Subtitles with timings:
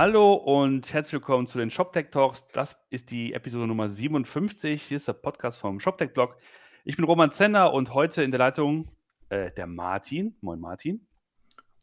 [0.00, 2.48] Hallo und herzlich willkommen zu den ShopTech Talks.
[2.54, 4.82] Das ist die Episode Nummer 57.
[4.82, 6.38] Hier ist der Podcast vom ShopTech Blog.
[6.86, 8.90] Ich bin Roman Zenner und heute in der Leitung
[9.28, 10.38] äh, der Martin.
[10.40, 11.06] Moin Martin.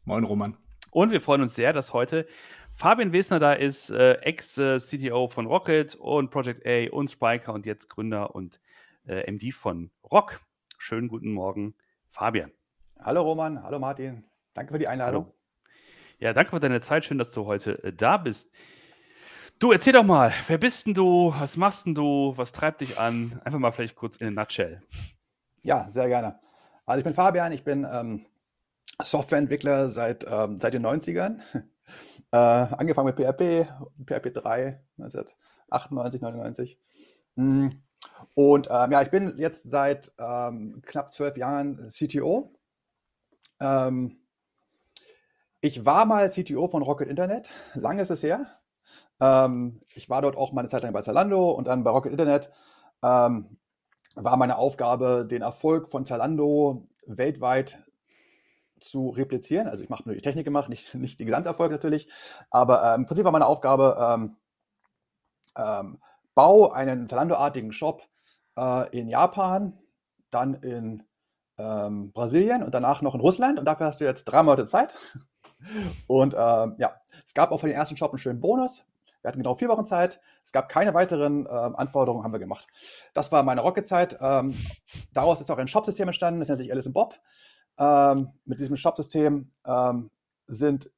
[0.02, 0.56] Moin Roman.
[0.90, 2.26] Und wir freuen uns sehr, dass heute
[2.72, 7.88] Fabian Wesner da ist, äh, Ex-CTO von Rocket und Project A und Spiker und jetzt
[7.88, 8.58] Gründer und
[9.06, 10.40] äh, MD von Rock.
[10.76, 11.76] Schönen guten Morgen,
[12.08, 12.50] Fabian.
[12.98, 14.26] Hallo Roman, hallo Martin.
[14.54, 15.26] Danke für die Einladung.
[15.26, 15.37] Hallo.
[16.20, 17.04] Ja, danke für deine Zeit.
[17.04, 18.52] Schön, dass du heute äh, da bist.
[19.60, 21.32] Du, erzähl doch mal, wer bist denn du?
[21.38, 22.32] Was machst denn du?
[22.34, 23.40] Was treibt dich an?
[23.44, 24.82] Einfach mal vielleicht kurz in a nutshell.
[25.62, 26.40] Ja, sehr gerne.
[26.86, 28.26] Also ich bin Fabian, ich bin ähm,
[29.00, 31.38] Softwareentwickler seit, ähm, seit den 90ern.
[32.32, 33.68] äh, angefangen mit PHP,
[34.04, 36.80] PHP 3, 1998, 99.
[37.36, 37.68] Mm.
[38.34, 42.52] Und ähm, ja, ich bin jetzt seit ähm, knapp zwölf Jahren CTO.
[43.60, 44.18] Ähm,
[45.60, 48.46] ich war mal CTO von Rocket Internet, lange ist es her.
[49.20, 52.12] Ähm, ich war dort auch mal eine Zeit lang bei Zalando und dann bei Rocket
[52.12, 52.50] Internet
[53.02, 53.58] ähm,
[54.14, 57.78] war meine Aufgabe, den Erfolg von Zalando weltweit
[58.80, 59.68] zu replizieren.
[59.68, 62.08] Also ich mache nur die Technik gemacht, nicht, nicht den Gesamterfolg natürlich.
[62.50, 64.36] Aber äh, im Prinzip war meine Aufgabe, ähm,
[65.56, 65.98] ähm,
[66.34, 68.02] bau einen Zalando-artigen Shop
[68.56, 69.74] äh, in Japan,
[70.30, 71.02] dann in
[71.58, 73.58] ähm, Brasilien und danach noch in Russland.
[73.58, 74.96] Und dafür hast du jetzt drei Monate Zeit.
[76.06, 78.84] Und ähm, ja, es gab auch für den ersten Shop einen schönen Bonus.
[79.20, 80.20] Wir hatten genau vier Wochen Zeit.
[80.44, 82.66] Es gab keine weiteren ähm, Anforderungen, haben wir gemacht.
[83.14, 84.18] Das war meine Rocket-Zeit.
[84.20, 84.54] Ähm,
[85.12, 87.18] daraus ist auch ein Shop-System entstanden, das nennt sich Alice Bob.
[87.78, 90.10] Ähm, mit diesem Shop-System ähm,
[90.46, 90.90] sind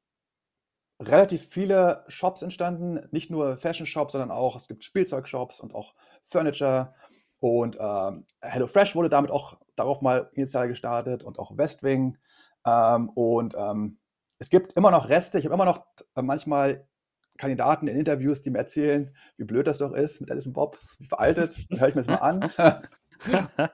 [1.00, 6.94] relativ viele Shops entstanden, nicht nur Fashion-Shops, sondern auch, es gibt Spielzeug-Shops und auch Furniture.
[7.40, 12.18] Und ähm, HelloFresh wurde damit auch darauf mal initial gestartet und auch Westwing.
[12.66, 13.98] Ähm, und ähm,
[14.40, 15.38] es gibt immer noch Reste.
[15.38, 15.84] Ich habe immer noch
[16.16, 16.88] äh, manchmal
[17.36, 21.06] Kandidaten in Interviews, die mir erzählen, wie blöd das doch ist mit Alison Bob, wie
[21.06, 21.56] veraltet.
[21.68, 22.50] Dann höre ich mir das mal an.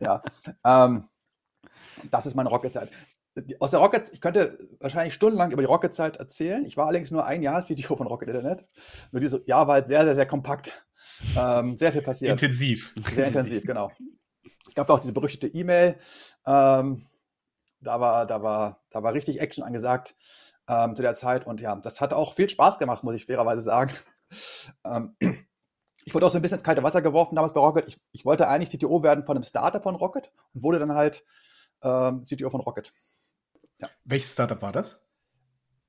[0.00, 0.22] ja.
[0.64, 1.04] Ähm,
[2.10, 2.90] das ist meine Rocket-Zeit.
[3.60, 6.64] Aus der Rocket, ich könnte wahrscheinlich stundenlang über die Rocket-Zeit erzählen.
[6.66, 8.66] Ich war allerdings nur ein Jahr CTO von Rocket Internet.
[9.12, 10.86] Nur dieses Jahr war halt sehr, sehr, sehr kompakt.
[11.38, 12.32] Ähm, sehr viel passiert.
[12.32, 12.94] Intensiv.
[13.14, 13.92] Sehr intensiv, genau.
[14.66, 15.96] Es gab auch diese berüchtigte E-Mail,
[16.46, 17.00] ähm,
[17.82, 20.16] da war, da war, da war richtig Action angesagt
[20.68, 21.46] ähm, zu der Zeit.
[21.46, 23.92] Und ja, das hat auch viel Spaß gemacht, muss ich fairerweise sagen.
[24.86, 25.14] Ähm,
[26.06, 27.86] ich wurde auch so ein bisschen ins kalte Wasser geworfen damals bei Rocket.
[27.86, 31.22] Ich, ich wollte eigentlich CTO werden von einem Startup von Rocket und wurde dann halt
[31.82, 32.94] ähm, CTO von Rocket.
[33.82, 33.90] Ja.
[34.04, 34.98] Welches Startup war das?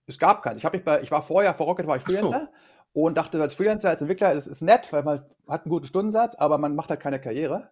[0.08, 0.58] Es gab keins.
[0.58, 2.50] Ich, mich bei, ich war vorher, vor Rocket war ich Freelancer
[2.94, 3.02] so.
[3.02, 6.36] und dachte als Freelancer, als Entwickler, es ist nett, weil man hat einen guten Stundensatz,
[6.36, 7.72] aber man macht halt keine Karriere.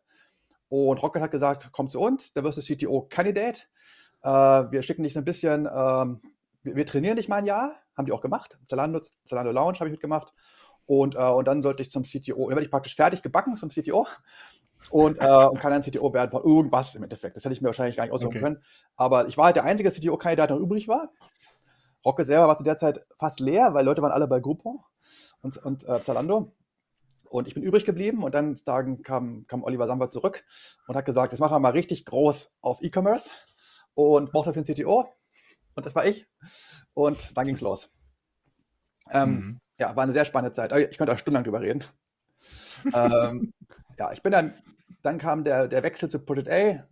[0.69, 3.67] Und Rocket hat gesagt, komm zu uns, da wirst du CTO-Kandidat
[4.23, 6.21] äh, wir schicken dich so ein bisschen, ähm,
[6.63, 8.59] wir, wir, trainieren dich mal ein Jahr, haben die auch gemacht.
[8.65, 10.33] Zalando, Zalando Lounge habe ich mitgemacht.
[10.85, 13.69] Und, äh, und dann sollte ich zum CTO, dann werde ich praktisch fertig gebacken zum
[13.69, 14.07] CTO
[14.89, 17.37] und, äh, und kann dann CTO werden von irgendwas im Endeffekt.
[17.37, 18.41] Das hätte ich mir wahrscheinlich gar nicht aussuchen okay.
[18.41, 18.63] können.
[18.95, 21.11] Aber ich war halt der einzige CTO-Kandidat, der noch übrig war.
[22.03, 24.79] Rocke selber war zu der Zeit fast leer, weil Leute waren alle bei Groupon
[25.41, 26.49] und, und äh, Zalando.
[27.29, 28.55] Und ich bin übrig geblieben und dann
[29.03, 30.43] kam, kam Oliver Samba zurück
[30.87, 33.31] und hat gesagt, jetzt machen wir mal richtig groß auf E-Commerce
[33.93, 35.09] und brauchte dafür einen CTO.
[35.75, 36.27] Und das war ich.
[36.93, 37.89] Und dann ging es los.
[39.11, 39.61] Ähm, mhm.
[39.79, 40.71] Ja, war eine sehr spannende Zeit.
[40.71, 41.83] Ich könnte auch stundenlang drüber reden.
[42.93, 43.53] ähm,
[43.97, 44.53] ja, ich bin dann,
[45.01, 46.87] dann kam der, der Wechsel zu Project A.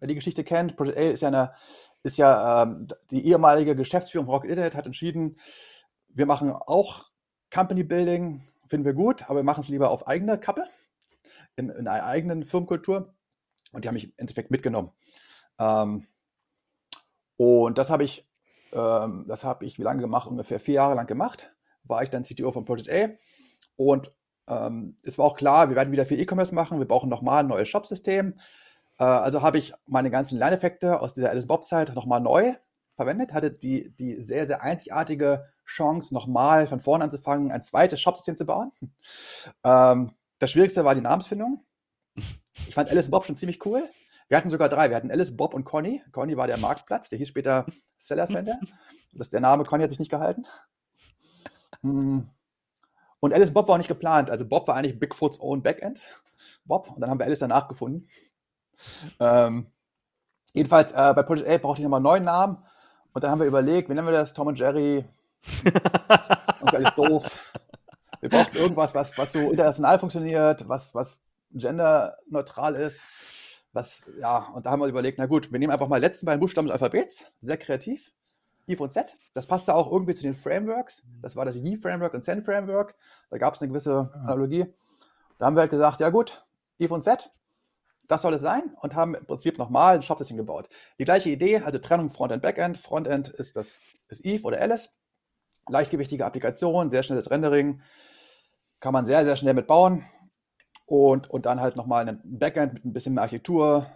[0.00, 1.54] Wer die Geschichte kennt, Project A ist ja eine,
[2.02, 5.36] ist ja ähm, die ehemalige Geschäftsführung Rocket Internet hat entschieden,
[6.08, 7.10] wir machen auch
[7.52, 10.64] Company Building, finden wir gut, aber wir machen es lieber auf eigene Kappe,
[11.56, 13.14] in, in einer eigenen Firmenkultur.
[13.72, 14.92] Und die haben mich im Endeffekt mitgenommen.
[15.58, 16.04] Ähm,
[17.44, 18.28] und das habe ich,
[18.72, 20.28] ähm, das habe ich wie lange gemacht?
[20.28, 21.54] Ungefähr vier Jahre lang gemacht.
[21.84, 23.08] War ich dann CTO von Project A.
[23.76, 24.12] Und
[24.48, 26.78] ähm, es war auch klar, wir werden wieder viel E-Commerce machen.
[26.78, 28.34] Wir brauchen nochmal ein neues Shop-System.
[28.98, 32.54] Äh, also habe ich meine ganzen Lerneffekte aus dieser Alice Bob-Zeit nochmal neu
[32.96, 38.36] verwendet, hatte die, die sehr, sehr einzigartige Chance, nochmal von vorne anzufangen, ein zweites Shop-System
[38.36, 38.72] zu bauen.
[39.62, 41.62] Ähm, das Schwierigste war die Namensfindung.
[42.14, 43.88] Ich fand Alice Bob schon ziemlich cool.
[44.28, 44.88] Wir hatten sogar drei.
[44.90, 46.02] Wir hatten Alice, Bob und Conny.
[46.12, 47.66] Conny war der Marktplatz, der hieß später
[47.96, 48.58] Seller Center.
[49.16, 50.44] Das, der Name Conny hat sich nicht gehalten.
[51.82, 52.26] Hm.
[53.20, 54.28] Und Alice Bob war auch nicht geplant.
[54.28, 56.00] Also Bob war eigentlich Bigfoots own Backend.
[56.64, 56.90] Bob.
[56.90, 58.04] Und dann haben wir Alice danach gefunden.
[59.20, 59.68] Ähm,
[60.52, 62.58] jedenfalls, äh, bei Project A brauchte ich nochmal einen neuen Namen.
[63.12, 64.34] Und dann haben wir überlegt, wie nennen wir das?
[64.34, 65.04] Tom und Jerry.
[66.60, 67.52] und alles doof.
[68.20, 71.20] Wir brauchten irgendwas, was, was so international funktioniert, was, was
[71.52, 73.06] genderneutral ist.
[73.74, 76.26] Was, ja, und da haben wir überlegt, na gut, wir nehmen einfach mal die letzten
[76.26, 78.12] beiden Buchstaben des Alphabets, sehr kreativ.
[78.66, 79.14] Eve und Z.
[79.34, 81.02] Das passte auch irgendwie zu den Frameworks.
[81.20, 82.94] Das war das Yi-Framework und Zen-Framework.
[83.30, 84.72] Da gab es eine gewisse Analogie.
[85.38, 86.46] Da haben wir halt gesagt, ja gut,
[86.78, 87.30] Eve und Z,
[88.08, 90.68] das soll es sein und haben im Prinzip nochmal ein Shop-System gebaut.
[90.98, 92.78] Die gleiche Idee, also Trennung Frontend, Backend.
[92.78, 93.76] Frontend ist das
[94.08, 94.90] ist Eve oder Alice.
[95.68, 97.80] Leichtgewichtige Applikation, sehr schnelles Rendering.
[98.80, 100.04] Kann man sehr, sehr schnell mitbauen.
[100.86, 103.86] Und, und dann halt nochmal ein Backend mit ein bisschen mehr Architektur,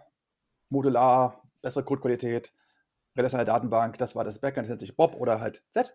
[0.70, 2.52] modular, bessere Codequalität,
[3.16, 3.98] relationale Datenbank.
[3.98, 5.94] Das war das Backend, das nennt sich Bob oder halt Z.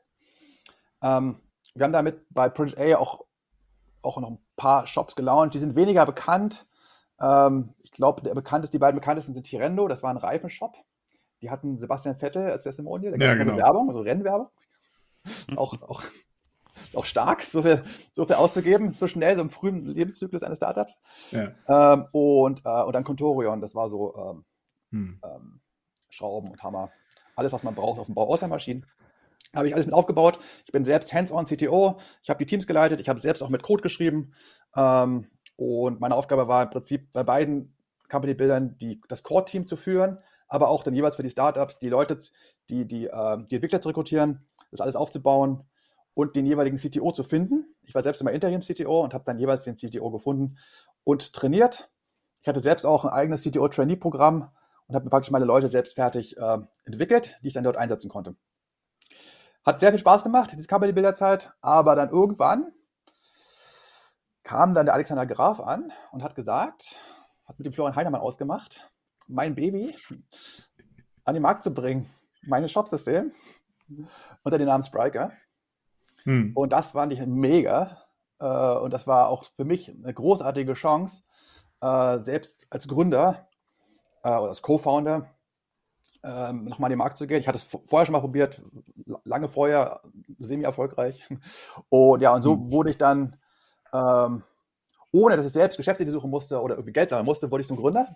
[1.01, 1.40] Ähm,
[1.74, 3.25] wir haben damit bei Project A auch,
[4.01, 5.54] auch noch ein paar Shops gelauncht.
[5.54, 6.68] Die sind weniger bekannt.
[7.19, 10.75] Ähm, ich glaube, der bekannteste, die beiden bekanntesten sind Tirendo, das war ein Reifenshop.
[11.42, 13.57] Die hatten Sebastian Vettel als Testimonial, da Ja, gab es genau.
[13.57, 14.50] Werbung, also Rennwerbung.
[15.56, 16.04] auch, auch,
[16.95, 17.81] auch stark, so viel,
[18.12, 21.00] so viel auszugeben, so schnell, so im frühen Lebenszyklus eines Startups.
[21.31, 21.51] Ja.
[21.68, 24.45] Ähm, und, äh, und dann Contorion, das war so ähm,
[24.94, 25.19] Hm.
[25.25, 25.60] ähm,
[26.10, 26.92] Schrauben und Hammer.
[27.36, 28.86] Alles, was man braucht auf dem Bau, außer Maschinen.
[29.56, 30.40] Habe ich alles mit aufgebaut.
[30.66, 32.00] Ich bin selbst hands-on CTO.
[32.22, 33.00] Ich habe die Teams geleitet.
[33.00, 34.34] Ich habe selbst auch mit Code geschrieben.
[34.75, 35.25] Ähm,
[35.56, 37.75] und meine Aufgabe war im Prinzip bei beiden
[38.10, 42.18] Company-Bildern das Core-Team zu führen, aber auch dann jeweils für die Startups die Leute,
[42.69, 45.63] die, die, ähm, die Entwickler zu rekrutieren, das alles aufzubauen
[46.13, 47.75] und den jeweiligen CTO zu finden.
[47.81, 50.57] Ich war selbst immer Interim-CTO und habe dann jeweils den CTO gefunden
[51.04, 51.89] und trainiert.
[52.42, 54.50] Ich hatte selbst auch ein eigenes CTO-Trainee-Programm
[54.88, 58.10] und habe mir praktisch meine Leute selbst fertig äh, entwickelt, die ich dann dort einsetzen
[58.10, 58.36] konnte.
[59.65, 62.74] Hat sehr viel Spaß gemacht, diese Company-Bilderzeit, aber dann irgendwann
[64.44, 67.00] kam dann der Alexander Graf an und hat gesagt,
[67.48, 68.92] hat mit dem Florian Heinemann ausgemacht,
[69.27, 69.95] mein Baby
[71.24, 72.06] an den Markt zu bringen,
[72.42, 73.31] mein Shop-System
[74.44, 75.31] unter dem Namen Spriker.
[76.25, 76.52] Hm.
[76.56, 78.04] Und das fand ich mega.
[78.40, 81.24] Äh, und das war auch für mich eine großartige Chance,
[81.81, 83.48] äh, selbst als Gründer
[84.24, 85.28] äh, oder als Co-Founder
[86.24, 87.40] ähm, nochmal in den Markt zu gehen.
[87.40, 88.62] Ich hatte es vorher schon mal probiert,
[89.06, 90.02] la- lange vorher,
[90.40, 91.28] semi-erfolgreich.
[91.90, 92.72] Und ja, und so Hm.
[92.72, 93.36] wurde ich dann,
[93.94, 94.44] ähm,
[95.12, 97.78] ohne dass ich selbst Geschäftsidee suchen musste oder irgendwie Geld sammeln musste, wurde ich zum
[97.78, 98.16] Gründer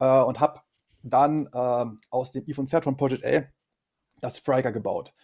[0.00, 0.60] äh, und habe
[1.02, 3.44] dann ähm, aus dem Eve und Z von Project A
[4.20, 5.14] das Spriker gebaut.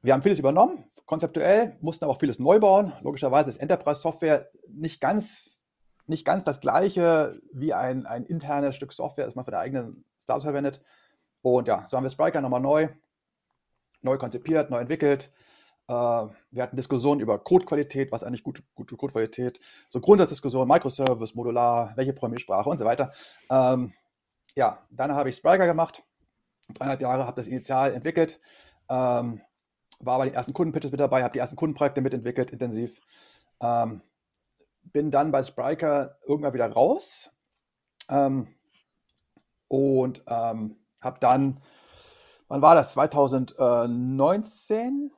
[0.00, 2.92] Wir haben vieles übernommen, konzeptuell, mussten aber auch vieles neu bauen.
[3.02, 5.66] Logischerweise ist Enterprise-Software nicht ganz,
[6.06, 10.04] nicht ganz das gleiche wie ein, ein internes Stück Software, das man für die eigenen
[10.22, 10.80] Startups verwendet.
[11.42, 12.88] Und ja, so haben wir Spriker nochmal neu,
[14.02, 15.32] neu konzipiert, neu entwickelt.
[15.88, 19.58] Äh, wir hatten Diskussionen über Codequalität, was eigentlich gute, gute Codequalität,
[19.88, 23.10] so Grundsatzdiskussionen, Microservice, Modular, welche Programmiersprache und so weiter.
[23.50, 23.92] Ähm,
[24.54, 26.04] ja, dann habe ich Spriker gemacht,
[26.74, 28.40] dreieinhalb Jahre, habe das initial entwickelt,
[28.88, 29.40] ähm,
[30.00, 33.00] war bei den ersten Kundenpitches mit dabei, habe die ersten Kundenprojekte mitentwickelt, intensiv.
[33.60, 34.00] Ähm,
[34.84, 37.30] bin dann bei Spriker irgendwann wieder raus
[38.08, 38.46] ähm,
[39.68, 41.60] und ähm, habe dann,
[42.48, 42.92] wann war das?
[42.92, 45.10] 2019?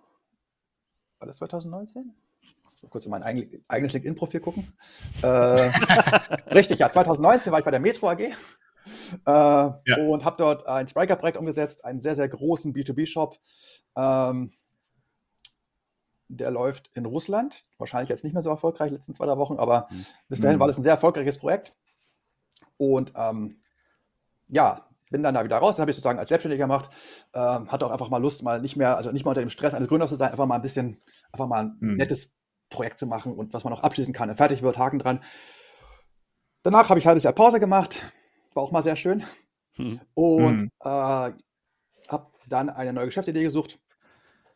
[1.19, 2.15] War das 2019?
[2.41, 4.73] Ich muss mal kurz in mein eigen- eigenes LinkedIn-Profil gucken.
[5.23, 5.27] Äh,
[6.55, 8.33] richtig, ja, 2019 war ich bei der Metro AG.
[9.27, 9.71] Äh,
[10.09, 13.39] Und habe dort ein Spriker-Projekt umgesetzt, einen sehr, sehr großen B2B-Shop.
[13.97, 14.51] Ähm,
[16.37, 17.65] der läuft in Russland.
[17.79, 20.07] Wahrscheinlich jetzt nicht mehr so erfolgreich, die letzten zwei, drei Wochen, aber Mhm.
[20.29, 20.61] bis dahin Mhm.
[20.61, 21.75] war das ein sehr erfolgreiches Projekt.
[22.77, 23.57] Und ähm,
[24.49, 25.75] ja, bin dann da wieder raus.
[25.77, 26.91] Das habe ich sozusagen als Selbstständiger gemacht.
[27.35, 29.75] Ähm, hatte auch einfach mal Lust, mal nicht mehr, also nicht mal unter dem Stress
[29.75, 30.99] eines Gründers zu sein, einfach mal ein bisschen,
[31.33, 31.97] einfach mal ein Mhm.
[31.97, 32.33] nettes
[32.69, 34.29] Projekt zu machen und was man noch abschließen kann.
[34.29, 35.23] Wenn fertig wird, Haken dran.
[36.63, 38.03] Danach habe ich ein halbes Jahr Pause gemacht.
[38.55, 39.25] War auch mal sehr schön.
[39.77, 40.01] Hm.
[40.15, 40.71] Und Mhm.
[40.81, 41.33] äh,
[42.09, 43.81] habe dann eine neue Geschäftsidee gesucht.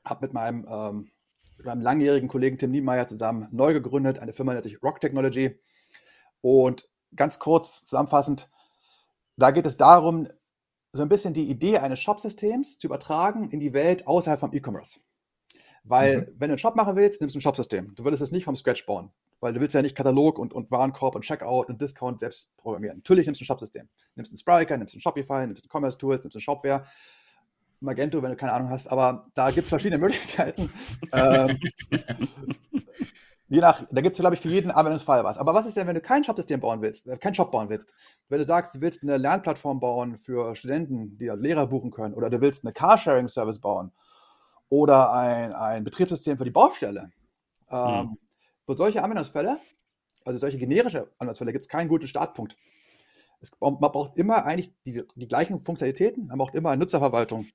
[0.04, 1.10] Habe mit meinem, ähm,
[1.56, 5.58] mit meinem langjährigen Kollegen Tim Niemeyer zusammen neu gegründet, eine Firma nennt sich Rock Technology.
[6.40, 8.48] Und ganz kurz zusammenfassend,
[9.36, 10.28] da geht es darum,
[10.92, 15.00] so ein bisschen die Idee eines Shop-Systems zu übertragen in die Welt außerhalb vom E-Commerce.
[15.82, 17.94] Weil, wenn du einen Shop machen willst, nimmst du ein Shop-System.
[17.94, 20.70] Du würdest es nicht vom Scratch bauen, weil du willst ja nicht Katalog und, und
[20.70, 22.98] Warenkorb und Checkout und Discount selbst programmieren.
[22.98, 23.88] Natürlich nimmst du ein Shop-System.
[24.14, 26.84] Nimmst einen Spriker, nimmst einen Shopify, nimmst einen Commerce-Tools, nimmst einen Shopware,
[27.80, 30.70] Magento, wenn du keine Ahnung hast, aber da gibt es verschiedene Möglichkeiten.
[31.12, 31.58] ähm,
[33.48, 35.38] je nach, da gibt es, glaube ich, für jeden Anwendungsfall was.
[35.38, 37.94] Aber was ist denn, wenn du kein Shop-System bauen willst, äh, kein Shop bauen willst?
[38.28, 42.30] Wenn du sagst, du willst eine Lernplattform bauen für Studenten, die Lehrer buchen können, oder
[42.30, 43.92] du willst eine Carsharing-Service bauen
[44.68, 47.10] oder ein, ein Betriebssystem für die Baustelle.
[47.70, 48.16] Ähm,
[48.66, 49.58] Für solche Anwendungsfälle,
[50.24, 52.56] also solche generische Anwendungsfälle, gibt es keinen guten Startpunkt.
[53.40, 56.28] Es, man braucht immer eigentlich diese, die gleichen Funktionalitäten.
[56.28, 57.46] Man braucht immer eine Nutzerverwaltung.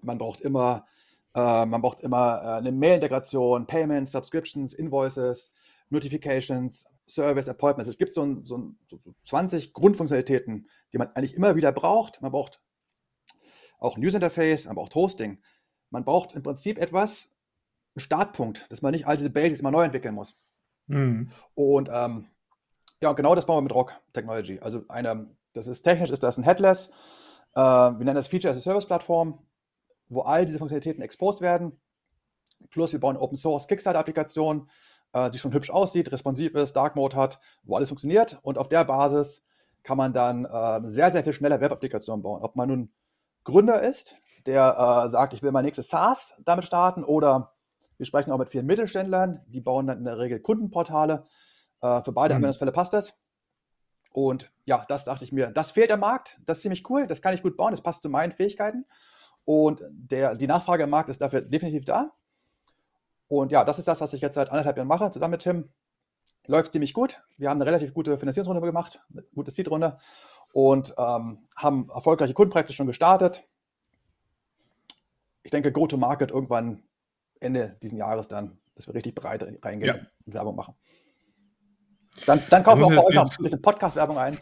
[0.00, 0.86] Man braucht immer,
[1.34, 5.52] äh, man braucht immer äh, eine Mail-Integration, Payments, Subscriptions, Invoices,
[5.90, 7.88] Notifications, Service, Appointments.
[7.88, 12.20] Es gibt so, ein, so, ein, so 20 Grundfunktionalitäten, die man eigentlich immer wieder braucht.
[12.22, 12.60] Man braucht
[13.78, 15.38] auch ein User Interface, man braucht Hosting.
[15.90, 17.32] man braucht im Prinzip etwas,
[17.94, 20.40] einen Startpunkt, dass man nicht all diese Basics mal neu entwickeln muss.
[20.86, 21.30] Mhm.
[21.54, 22.26] Und ähm,
[23.02, 24.58] ja, genau das bauen wir mit Rock Technology.
[24.60, 26.90] Also eine, das ist technisch, ist das ein Headless,
[27.54, 29.38] äh, wir nennen das Feature as a Service Plattform,
[30.08, 31.78] wo all diese Funktionalitäten exposed werden.
[32.70, 34.68] Plus wir bauen Open Source Kickstarter-Applikation,
[35.12, 38.38] äh, die schon hübsch aussieht, responsiv ist, Dark Mode hat, wo alles funktioniert.
[38.42, 39.44] Und auf der Basis
[39.82, 42.42] kann man dann äh, sehr, sehr viel schneller Web-Applikationen bauen.
[42.42, 42.92] Ob man nun
[43.44, 47.54] Gründer ist, der äh, sagt, ich will mein nächstes SaaS damit starten, oder
[47.96, 51.24] wir sprechen auch mit vielen Mittelständlern, die bauen dann in der Regel Kundenportale.
[51.80, 52.38] Äh, für beide mhm.
[52.38, 53.18] Anwendungsfälle passt das.
[54.12, 57.22] Und ja, das dachte ich mir, das fehlt am Markt, das ist ziemlich cool, das
[57.22, 58.84] kann ich gut bauen, das passt zu meinen Fähigkeiten.
[59.44, 62.12] Und der, die Nachfrage am Markt ist dafür definitiv da.
[63.28, 65.68] Und ja, das ist das, was ich jetzt seit anderthalb Jahren mache, zusammen mit Tim.
[66.46, 67.22] Läuft ziemlich gut.
[67.36, 69.98] Wir haben eine relativ gute Finanzierungsrunde gemacht, eine gute Seed-Runde
[70.52, 73.46] und ähm, haben erfolgreiche Kundenprojekte schon gestartet.
[75.42, 76.82] Ich denke, Go-to-Market irgendwann
[77.40, 80.06] Ende dieses Jahres dann, dass wir richtig breit reingehen ja.
[80.26, 80.74] und Werbung machen.
[82.26, 84.38] Dann, dann kaufen wir auch bei euch noch ein bisschen Podcast-Werbung ein.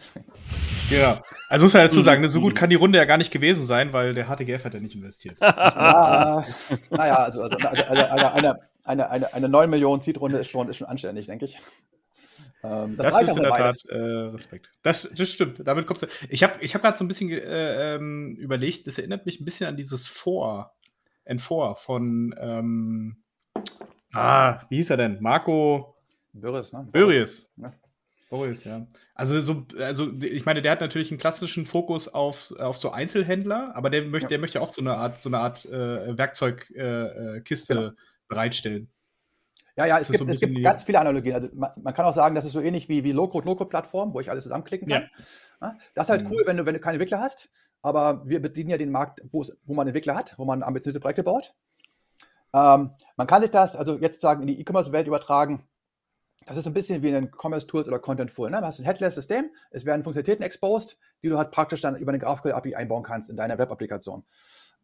[0.89, 1.17] Genau.
[1.49, 3.93] Also muss man dazu sagen, so gut kann die Runde ja gar nicht gewesen sein,
[3.93, 5.37] weil der HTGF hat ja nicht investiert.
[5.41, 6.45] ja,
[6.91, 10.69] naja, also, also, also, also eine, eine, eine, eine, eine 9 Millionen Seed-Runde ist schon,
[10.69, 11.59] ist schon anständig, denke ich.
[12.63, 14.71] Ähm, das, das ist in der Tat äh, Respekt.
[14.83, 15.61] Das, das stimmt.
[15.65, 16.07] Damit kommst du.
[16.29, 19.45] Ich habe ich hab gerade so ein bisschen äh, ähm, überlegt, das erinnert mich ein
[19.45, 20.73] bisschen an dieses For,
[21.29, 23.17] N4 von, ähm,
[24.13, 25.19] ah, wie hieß er denn?
[25.21, 25.96] Marco
[26.41, 26.89] Börries, ne?
[26.93, 27.49] Börries.
[27.57, 27.73] Ja.
[28.29, 28.87] Boris, ja.
[29.15, 33.73] Also, so, also ich meine, der hat natürlich einen klassischen Fokus auf, auf so Einzelhändler,
[33.75, 34.29] aber der möchte, ja.
[34.31, 37.91] der möchte auch so eine Art, so eine Art äh, Werkzeugkiste äh, genau.
[38.29, 38.91] bereitstellen.
[39.77, 41.35] Ja, ja, es gibt, so es gibt ganz viele Analogien.
[41.35, 44.21] Also man, man, kann auch sagen, das ist so ähnlich wie, wie Low-Code, No-Code-Plattform, wo
[44.21, 45.09] ich alles zusammenklicken kann.
[45.61, 45.75] Ja.
[45.95, 46.33] Das ist halt mhm.
[46.33, 47.51] cool, wenn du, wenn du keine Entwickler hast,
[47.83, 51.55] aber wir bedienen ja den Markt, wo man Entwickler hat, wo man ambitionierte Projekte baut.
[52.55, 55.69] Ähm, man kann sich das also jetzt sagen in die E-Commerce-Welt übertragen.
[56.47, 58.51] Das ist ein bisschen wie in Commerce Tools oder Content Full.
[58.51, 58.61] Ne?
[58.61, 62.19] Du hast ein Headless-System, es werden Funktionalitäten exposed, die du halt praktisch dann über eine
[62.19, 64.25] GraphQL-API einbauen kannst in deiner Web-Applikation.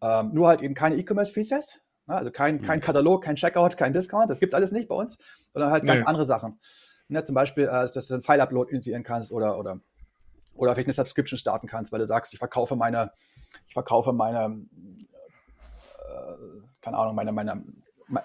[0.02, 2.14] Ähm, nur halt eben keine E-Commerce-Features, Ne?
[2.14, 2.82] Also kein, kein mhm.
[2.82, 5.18] Katalog, kein Checkout, kein Discount, das gibt es alles nicht bei uns,
[5.52, 6.06] sondern halt ganz nee.
[6.06, 6.58] andere Sachen.
[7.08, 7.24] Ne?
[7.24, 9.80] Zum Beispiel, äh, dass du einen File-Upload initiieren kannst oder, oder,
[10.54, 13.12] oder vielleicht eine Subscription starten kannst, weil du sagst, ich verkaufe meine,
[13.66, 14.66] ich verkaufe meine,
[16.08, 16.36] äh,
[16.80, 17.64] keine Ahnung, meine, meine,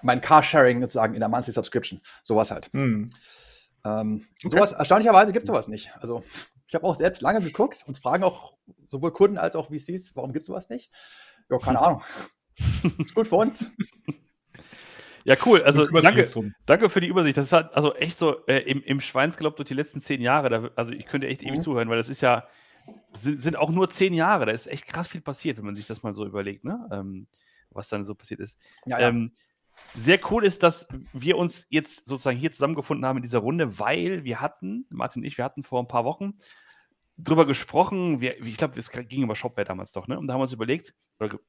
[0.02, 2.00] mein Carsharing sozusagen in der Monthly Subscription.
[2.22, 2.72] Sowas halt.
[2.72, 3.10] Mhm.
[3.84, 4.56] Ähm, okay.
[4.56, 5.92] sowas, erstaunlicherweise gibt es sowas nicht.
[6.00, 6.22] Also
[6.66, 8.54] ich habe auch selbst lange geguckt und fragen auch
[8.88, 10.90] sowohl Kunden als auch VCs, warum gibt es sowas nicht?
[11.50, 12.02] Ja, keine Ahnung.
[12.98, 13.70] ist gut für uns.
[15.24, 15.62] Ja, cool.
[15.62, 16.28] Also danke,
[16.66, 17.36] danke für die Übersicht.
[17.36, 20.48] Das hat also echt so äh, im, im Schweinsgalopp durch die letzten zehn Jahre.
[20.48, 21.48] Da, also ich könnte echt mhm.
[21.48, 22.46] ewig zuhören, weil das ist ja,
[23.12, 24.46] sind, sind, auch nur zehn Jahre.
[24.46, 26.88] Da ist echt krass viel passiert, wenn man sich das mal so überlegt, ne?
[26.90, 27.26] Ähm,
[27.70, 28.58] was dann so passiert ist.
[28.86, 29.08] Ja, ja.
[29.08, 29.32] Ähm,
[29.94, 34.24] sehr cool ist, dass wir uns jetzt sozusagen hier zusammengefunden haben in dieser Runde, weil
[34.24, 36.34] wir hatten, Martin und ich, wir hatten vor ein paar Wochen
[37.16, 40.18] drüber gesprochen, wir, ich glaube, es ging über Shopware damals doch, ne?
[40.18, 40.94] Und da haben wir uns überlegt,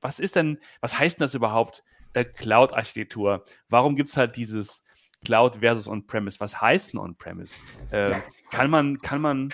[0.02, 1.84] was ist denn, was heißt denn das überhaupt,
[2.14, 3.44] äh, Cloud-Architektur?
[3.70, 4.84] Warum gibt es halt dieses
[5.24, 6.40] Cloud versus On-Premise?
[6.40, 7.54] Was heißt denn On-Premise?
[7.92, 8.20] Äh,
[8.50, 9.54] kann man, kann man,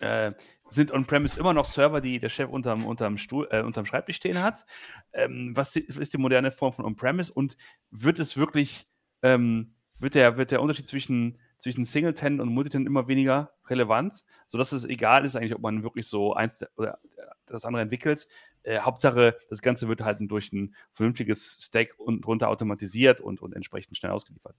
[0.00, 0.32] äh,
[0.72, 4.42] sind On-Premise immer noch Server, die der Chef unterm, unterm, Stuhl, äh, unterm Schreibtisch stehen
[4.42, 4.64] hat?
[5.12, 7.32] Ähm, was ist die moderne Form von On-Premise?
[7.32, 7.56] Und
[7.90, 8.86] wird es wirklich,
[9.22, 14.72] ähm, wird, der, wird der Unterschied zwischen zwischen Singleton und Multitenant immer weniger relevant, sodass
[14.72, 16.98] es egal ist eigentlich, ob man wirklich so eins oder
[17.46, 18.26] das andere entwickelt.
[18.64, 23.54] Äh, Hauptsache, das Ganze wird halt durch ein vernünftiges Stack und drunter automatisiert und, und
[23.54, 24.56] entsprechend schnell ausgeliefert.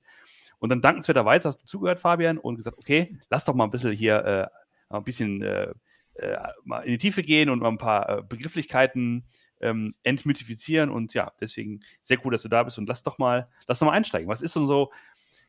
[0.60, 3.92] Und dann dankenswerterweise hast du zugehört, Fabian, und gesagt, okay, lass doch mal ein bisschen
[3.92, 4.48] hier äh,
[4.96, 5.74] ein bisschen äh,
[6.16, 9.26] äh, mal in die Tiefe gehen und mal ein paar äh, Begrifflichkeiten
[9.62, 10.90] ähm, entmythifizieren.
[10.90, 13.88] Und ja, deswegen sehr cool, dass du da bist und lass doch mal, lass doch
[13.88, 14.30] mal einsteigen.
[14.30, 14.92] Was ist denn so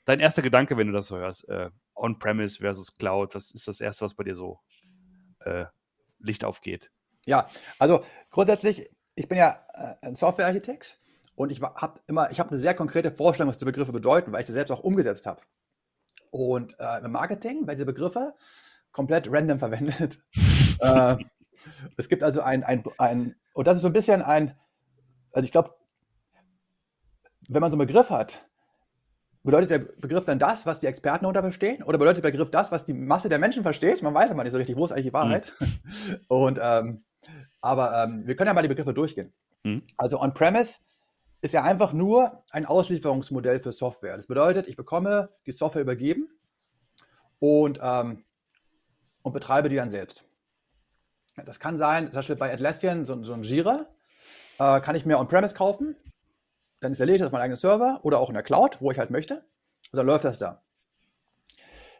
[0.04, 1.48] dein erster Gedanke, wenn du das hörst?
[1.48, 4.60] Äh, On-Premise versus Cloud, das ist das Erste, was bei dir so
[5.40, 5.66] äh,
[6.18, 6.90] Licht aufgeht.
[7.26, 11.00] Ja, also grundsätzlich, ich bin ja äh, ein Softwarearchitekt
[11.36, 14.40] und ich habe immer, ich habe eine sehr konkrete Vorstellung, was die Begriffe bedeuten, weil
[14.40, 15.42] ich sie selbst auch umgesetzt habe.
[16.30, 18.34] Und äh, im Marketing werden diese Begriffe
[18.92, 20.24] komplett random verwendet.
[20.80, 21.16] Äh,
[21.96, 24.56] es gibt also ein, ein, ein, und das ist so ein bisschen ein,
[25.32, 25.74] also ich glaube,
[27.48, 28.46] wenn man so einen Begriff hat,
[29.44, 31.82] Bedeutet der Begriff dann das, was die Experten darunter verstehen?
[31.82, 34.02] Oder bedeutet der Begriff das, was die Masse der Menschen versteht?
[34.02, 35.52] Man weiß immer nicht so richtig, wo ist eigentlich die Wahrheit.
[35.60, 36.20] Mhm.
[36.28, 37.04] Und, ähm,
[37.60, 39.34] aber ähm, wir können ja mal die Begriffe durchgehen.
[39.62, 39.82] Mhm.
[39.98, 40.78] Also On-Premise
[41.42, 44.16] ist ja einfach nur ein Auslieferungsmodell für Software.
[44.16, 46.30] Das bedeutet, ich bekomme die Software übergeben
[47.38, 48.24] und, ähm,
[49.20, 50.26] und betreibe die dann selbst.
[51.44, 53.86] Das kann sein, zum Beispiel bei Atlassian, so, so ein Jira,
[54.58, 55.96] äh, kann ich mir On-Premise kaufen
[56.84, 58.98] dann installiere ich das auf meinen eigenen Server oder auch in der Cloud, wo ich
[58.98, 59.44] halt möchte.
[59.90, 60.62] Und dann läuft das da.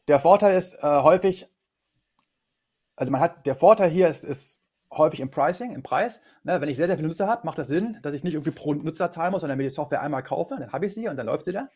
[0.09, 1.49] Der Vorteil ist äh, häufig,
[2.95, 4.62] also man hat, der Vorteil hier ist, ist
[4.93, 6.21] häufig im Pricing, im Preis.
[6.43, 8.50] Ne, wenn ich sehr, sehr viele Nutzer habe, macht das Sinn, dass ich nicht irgendwie
[8.50, 11.17] pro Nutzer zahlen muss, sondern mir die Software einmal kaufe, dann habe ich sie und
[11.17, 11.69] dann läuft sie da.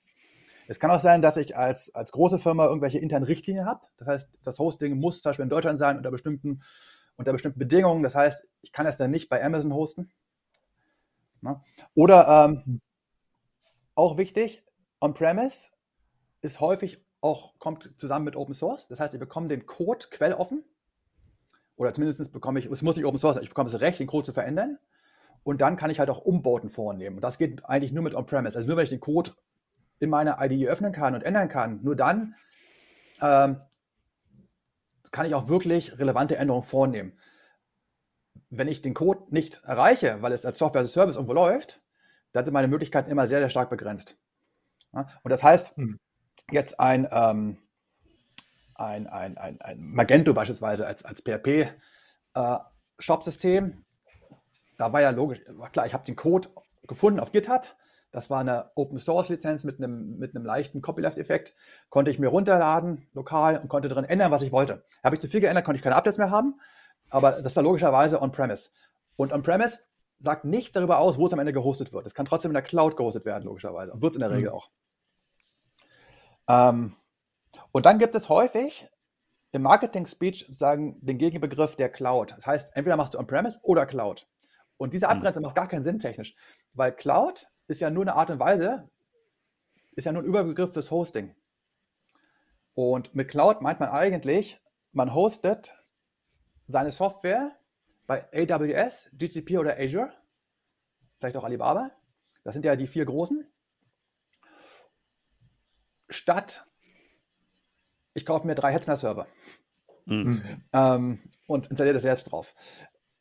[0.67, 3.81] Es kann auch sein, dass ich als, als große Firma irgendwelche internen Richtlinien habe.
[3.97, 6.61] Das heißt, das Hosting muss zum Beispiel in Deutschland sein unter bestimmten,
[7.19, 8.03] unter bestimmten Bedingungen.
[8.03, 10.11] Das heißt, ich kann es dann nicht bei Amazon hosten.
[11.43, 11.61] Ne?
[11.95, 12.81] Oder ähm,
[13.95, 14.65] auch wichtig,
[15.01, 15.71] On-Premise
[16.41, 18.89] ist häufig auch, kommt zusammen mit Open Source.
[18.89, 20.65] Das heißt, ich bekomme den Code quelloffen.
[21.77, 24.07] Oder zumindest bekomme ich, es muss nicht Open Source sein, ich bekomme das Recht, den
[24.07, 24.79] Code zu verändern.
[25.43, 27.17] Und dann kann ich halt auch Umbauten vornehmen.
[27.17, 28.57] Und das geht eigentlich nur mit On-Premise.
[28.57, 29.33] Also nur wenn ich den Code
[29.99, 32.35] in meiner IDE öffnen kann und ändern kann, nur dann
[33.21, 33.61] ähm,
[35.13, 37.19] kann ich auch wirklich relevante Änderungen vornehmen.
[38.51, 41.83] Wenn ich den Code nicht erreiche, weil es als Software as a Service irgendwo läuft,
[42.33, 44.17] dann sind meine Möglichkeiten immer sehr, sehr stark begrenzt.
[44.93, 45.09] Ja?
[45.23, 45.99] Und das heißt, hm.
[46.51, 47.59] jetzt ein, ähm,
[48.75, 53.73] ein, ein, ein, ein, Magento beispielsweise als, als PHP-Shop-System, äh,
[54.77, 56.49] da war ja logisch, war klar, ich habe den Code
[56.87, 57.75] gefunden auf GitHub,
[58.11, 61.55] das war eine Open Source Lizenz mit einem, mit einem leichten Copyleft-Effekt.
[61.91, 64.85] Konnte ich mir runterladen, lokal, und konnte drin ändern, was ich wollte.
[65.05, 66.59] Habe ich zu viel geändert, konnte ich keine Updates mehr haben.
[67.11, 68.71] Aber das war logischerweise on-premise.
[69.17, 69.83] Und on-premise
[70.21, 72.07] sagt nichts darüber aus, wo es am Ende gehostet wird.
[72.07, 73.93] Es kann trotzdem in der Cloud gehostet werden, logischerweise.
[73.93, 74.57] Und wird es in der Regel mhm.
[74.57, 74.71] auch.
[76.49, 76.93] Ähm,
[77.73, 78.89] und dann gibt es häufig
[79.53, 82.35] im Marketing-Speech sagen den Gegenbegriff der Cloud.
[82.37, 84.27] Das heißt, entweder machst du on-premise oder Cloud.
[84.77, 85.13] Und diese mhm.
[85.13, 85.47] Abgrenzung mhm.
[85.47, 86.35] macht gar keinen Sinn technisch,
[86.75, 88.91] weil Cloud ist ja nur eine Art und Weise,
[89.93, 91.37] ist ja nur ein Überbegriff fürs Hosting.
[92.75, 94.61] Und mit Cloud meint man eigentlich,
[94.93, 95.77] man hostet
[96.67, 97.57] seine Software
[98.07, 100.13] bei AWS, GCP oder Azure,
[101.19, 101.91] vielleicht auch Alibaba.
[102.43, 103.47] Das sind ja die vier großen.
[106.09, 106.67] Statt,
[108.15, 109.27] ich kaufe mir drei Hetzner-Server
[110.07, 110.43] mhm.
[110.73, 112.55] ähm, und installiere das selbst drauf.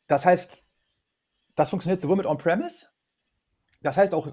[0.06, 0.64] Das heißt,
[1.54, 2.86] das funktioniert sowohl mit On-Premise
[3.80, 4.32] das heißt auch,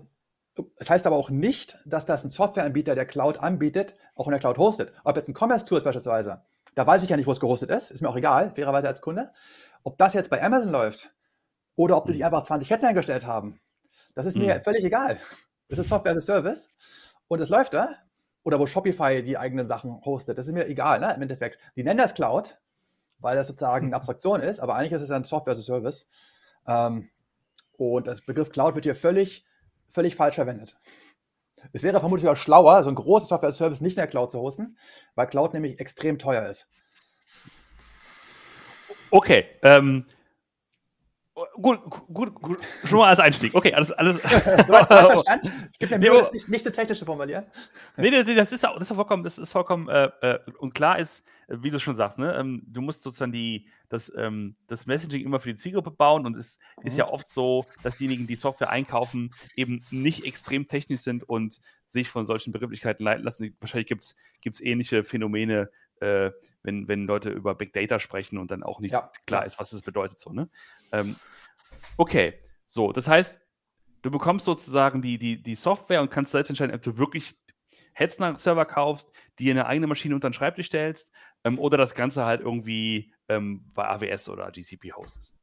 [0.77, 4.39] es heißt aber auch nicht, dass das ein Softwareanbieter, der Cloud anbietet, auch in der
[4.39, 4.93] Cloud hostet.
[5.03, 6.41] Ob jetzt ein Commerce Tool ist beispielsweise,
[6.75, 9.01] da weiß ich ja nicht, wo es gehostet ist, ist mir auch egal, fairerweise als
[9.01, 9.31] Kunde.
[9.83, 11.13] Ob das jetzt bei Amazon läuft
[11.75, 12.27] oder ob die sich mhm.
[12.27, 13.59] einfach 20 Heads eingestellt haben,
[14.13, 14.63] das ist mir mhm.
[14.63, 15.17] völlig egal.
[15.67, 16.69] Das ist Software as a Service
[17.27, 17.95] und es läuft da.
[18.43, 21.11] Oder wo Shopify die eigenen Sachen hostet, das ist mir egal, ne?
[21.15, 21.57] im Endeffekt.
[21.75, 22.59] Die nennen das Cloud,
[23.17, 26.07] weil das sozusagen eine Abstraktion ist, aber eigentlich ist es ein Software as a Service.
[26.67, 27.09] Ähm,
[27.71, 29.45] und das Begriff Cloud wird hier völlig,
[29.95, 30.77] völlig falsch verwendet.
[31.73, 34.77] Es wäre vermutlich auch schlauer, so ein großes Software-Service nicht in der Cloud zu hosten,
[35.15, 36.69] weil Cloud nämlich extrem teuer ist.
[39.09, 40.05] Okay, ähm,
[41.61, 41.79] Gut,
[42.13, 43.55] gut, gut, schon mal als Einstieg.
[43.55, 44.17] Okay, alles, alles.
[44.67, 45.51] Soweit verstanden?
[45.71, 47.45] Ich gebe mir Mühe, das nicht, nicht so technisch zu formulieren.
[47.95, 51.25] Nee, nee, das ist, das ist vollkommen, das ist vollkommen, äh, äh, und klar ist,
[51.47, 55.39] wie du schon sagst, ne, ähm, du musst sozusagen die, das, ähm, das Messaging immer
[55.39, 56.87] für die Zielgruppe bauen und es mhm.
[56.87, 61.61] ist ja oft so, dass diejenigen, die Software einkaufen, eben nicht extrem technisch sind und
[61.85, 63.55] sich von solchen Begrifflichkeiten leiten lassen.
[63.59, 65.69] Wahrscheinlich gibt es ähnliche Phänomene,
[66.01, 66.31] äh,
[66.63, 69.71] wenn, wenn Leute über Big Data sprechen und dann auch nicht ja, klar ist, was
[69.71, 70.19] es bedeutet.
[70.19, 70.49] So, ne?
[70.91, 71.15] Ähm,
[71.97, 73.39] okay, so, das heißt,
[74.01, 77.35] du bekommst sozusagen die, die, die Software und kannst selbst entscheiden, ob du wirklich
[77.93, 81.11] Hetzner-Server kaufst, die in eine eigene Maschine unter den Schreibtisch stellst
[81.43, 85.35] ähm, oder das Ganze halt irgendwie ähm, bei AWS oder GCP hostest.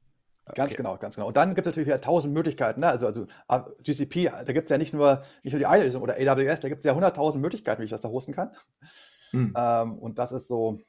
[0.45, 0.55] Okay.
[0.57, 1.29] Ganz genau, ganz genau.
[1.29, 2.81] Und dann gibt es natürlich wieder tausend Möglichkeiten.
[2.81, 2.88] Ne?
[2.88, 3.27] Also, also
[3.85, 6.68] GCP, da gibt es ja nicht nur, nicht nur die eine Lösung oder AWS, da
[6.68, 8.51] gibt es ja hunderttausend Möglichkeiten, wie ich das da hosten kann.
[9.31, 9.55] Hm.
[9.57, 10.81] Ähm, und das ist so,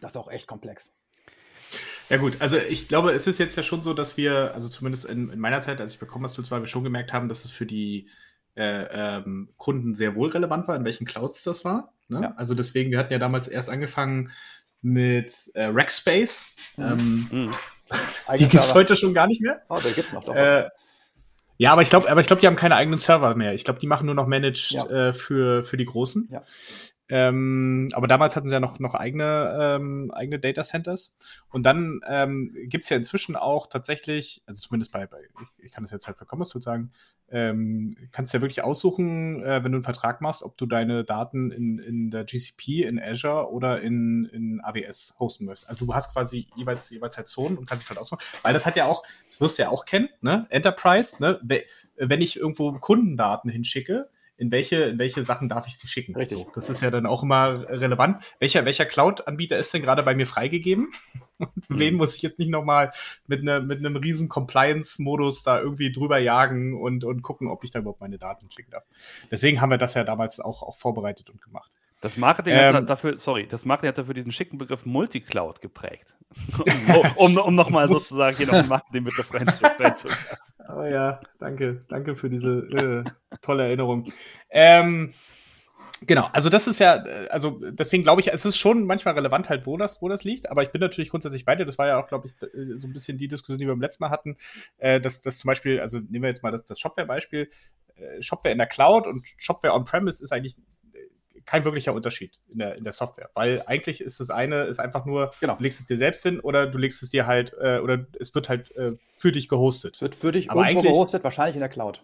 [0.00, 0.92] das ist auch echt komplex.
[2.08, 5.06] Ja gut, also ich glaube, es ist jetzt ja schon so, dass wir, also zumindest
[5.06, 7.44] in, in meiner Zeit, als ich bei Commerce Tools war, wir schon gemerkt haben, dass
[7.44, 8.08] es für die
[8.54, 11.92] äh, ähm, Kunden sehr wohl relevant war, in welchen Clouds das war.
[12.08, 12.20] Ne?
[12.22, 12.34] Ja.
[12.36, 14.30] Also deswegen, wir hatten ja damals erst angefangen
[14.82, 16.42] mit äh, Rackspace.
[16.76, 16.84] Mhm.
[16.84, 17.54] Ähm, mhm.
[18.38, 19.62] Die gibt es heute schon gar nicht mehr.
[19.68, 20.24] Oh, da gibt es noch.
[20.24, 20.68] Doch, äh,
[21.58, 23.54] ja, aber ich glaube, aber ich glaube, die haben keine eigenen Server mehr.
[23.54, 24.86] Ich glaube, die machen nur noch Managed ja.
[24.86, 26.28] äh, für, für die Großen.
[26.30, 26.42] Ja.
[27.08, 31.14] Ähm, aber damals hatten sie ja noch, noch eigene, ähm, eigene Data Centers.
[31.50, 35.72] Und dann ähm, gibt es ja inzwischen auch tatsächlich, also zumindest bei, bei ich, ich
[35.72, 36.90] kann das jetzt halt für Commerce Tools sagen,
[37.28, 41.04] ähm, kannst du ja wirklich aussuchen, äh, wenn du einen Vertrag machst, ob du deine
[41.04, 45.68] Daten in, in der GCP, in Azure oder in, in AWS hosten möchtest.
[45.68, 48.22] Also du hast quasi jeweils, jeweils halt Zonen und kannst es halt aussuchen.
[48.42, 50.46] Weil das hat ja auch, das wirst du ja auch kennen, ne?
[50.50, 51.40] Enterprise, ne?
[51.96, 54.08] Wenn ich irgendwo Kundendaten hinschicke,
[54.38, 56.14] in welche, in welche Sachen darf ich sie schicken.
[56.14, 56.38] Richtig.
[56.38, 58.22] So, das ist ja dann auch immer relevant.
[58.38, 60.90] Welcher, welcher Cloud-Anbieter ist denn gerade bei mir freigegeben?
[61.38, 61.78] Und mhm.
[61.78, 62.92] wen muss ich jetzt nicht nochmal
[63.26, 67.70] mit, ne, mit einem riesen Compliance-Modus da irgendwie drüber jagen und, und gucken, ob ich
[67.70, 68.84] da überhaupt meine Daten schicken darf.
[69.30, 71.70] Deswegen haben wir das ja damals auch, auch vorbereitet und gemacht.
[72.00, 76.16] Das Marketing ähm, hat dafür, sorry, das Marketing hat dafür diesen schicken Begriff Multicloud geprägt.
[77.16, 80.10] um, um, um nochmal sozusagen hier noch einen Marketing-Begriff reinzuwerfen.
[80.68, 84.10] Oh ja, danke, danke für diese äh, tolle Erinnerung.
[84.50, 85.12] Ähm,
[86.02, 89.48] Genau, also das ist ja, äh, also deswegen glaube ich, es ist schon manchmal relevant
[89.48, 91.64] halt, wo das, wo das liegt, aber ich bin natürlich grundsätzlich bei dir.
[91.64, 93.80] Das war ja auch, glaube ich, äh, so ein bisschen die Diskussion, die wir beim
[93.80, 94.36] letzten Mal hatten,
[94.76, 97.50] äh, dass das zum Beispiel, also nehmen wir jetzt mal das, das Shopware-Beispiel,
[97.96, 100.56] äh, Shopware in der Cloud und Shopware on-premise ist eigentlich
[101.46, 105.06] kein wirklicher Unterschied in der, in der Software, weil eigentlich ist das eine ist einfach
[105.06, 105.54] nur, genau.
[105.54, 108.34] du legst es dir selbst hin oder du legst es dir halt, äh, oder es
[108.34, 109.94] wird halt äh, für dich gehostet.
[109.94, 112.02] Es wird für dich aber irgendwo gehostet, wahrscheinlich in der Cloud.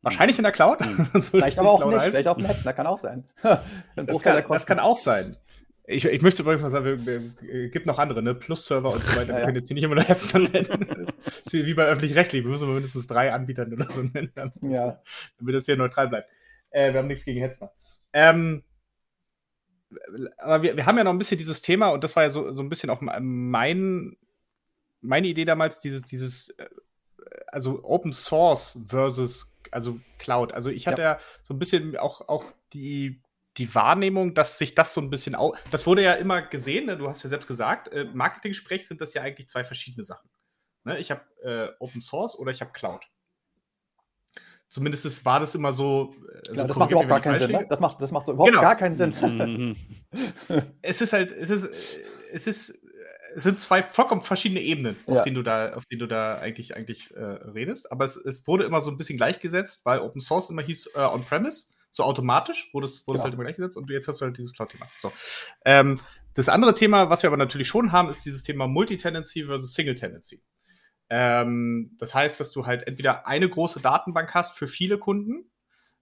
[0.00, 0.84] Wahrscheinlich in der Cloud.
[0.84, 1.22] Hm.
[1.22, 2.10] vielleicht aber auch nicht, heißt.
[2.10, 3.24] vielleicht auf dem Netz, das kann auch sein.
[3.42, 5.36] das, kann, das kann auch sein.
[5.84, 8.34] Ich, ich möchte übrigens mal sagen, es gibt noch andere, ne?
[8.34, 9.32] Plus-Server und so weiter.
[9.32, 11.06] Ja, wir können jetzt hier nicht immer nur Hessen nennen.
[11.44, 12.44] das ist wie bei öffentlich-rechtlich.
[12.44, 15.00] Wir müssen mindestens drei Anbietern oder so nennen, damit, ja.
[15.38, 16.30] damit das hier neutral bleibt.
[16.70, 17.72] Äh, wir haben nichts gegen Hetzner.
[18.12, 18.62] Ähm,
[20.38, 22.52] aber wir, wir haben ja noch ein bisschen dieses Thema, und das war ja so,
[22.52, 24.16] so ein bisschen auch mein,
[25.00, 26.68] meine Idee damals, dieses, dieses, äh,
[27.48, 30.52] also Open Source versus, also Cloud.
[30.52, 33.22] Also ich hatte ja, ja so ein bisschen auch, auch die,
[33.56, 36.96] die Wahrnehmung, dass sich das so ein bisschen auch, das wurde ja immer gesehen, ne?
[36.96, 40.30] du hast ja selbst gesagt, äh, Marketing-Sprech sind das ja eigentlich zwei verschiedene Sachen.
[40.84, 40.98] Ne?
[40.98, 43.04] Ich habe äh, Open Source oder ich habe Cloud.
[44.72, 46.14] Zumindest war das immer so.
[46.48, 47.50] Also ja, das macht überhaupt gar keinen Sinn.
[47.50, 47.66] Ne?
[47.68, 48.62] Das, macht, das macht so überhaupt genau.
[48.62, 49.76] gar keinen Sinn.
[50.80, 52.00] es ist halt, es ist,
[52.32, 52.82] es ist,
[53.36, 55.12] es sind zwei vollkommen verschiedene Ebenen, ja.
[55.12, 57.92] auf denen du da, auf denen du da eigentlich, eigentlich äh, redest.
[57.92, 61.00] Aber es, es wurde immer so ein bisschen gleichgesetzt, weil Open Source immer hieß äh,
[61.00, 63.18] on-premise, so automatisch wurde es, wurde genau.
[63.18, 64.86] es halt immer gleichgesetzt und jetzt hast du halt dieses Cloud-Thema.
[64.96, 65.12] So.
[65.66, 65.98] Ähm,
[66.32, 70.40] das andere Thema, was wir aber natürlich schon haben, ist dieses Thema Multi-Tenancy versus Single-Tenancy.
[71.14, 75.44] Ähm, das heißt, dass du halt entweder eine große Datenbank hast für viele Kunden,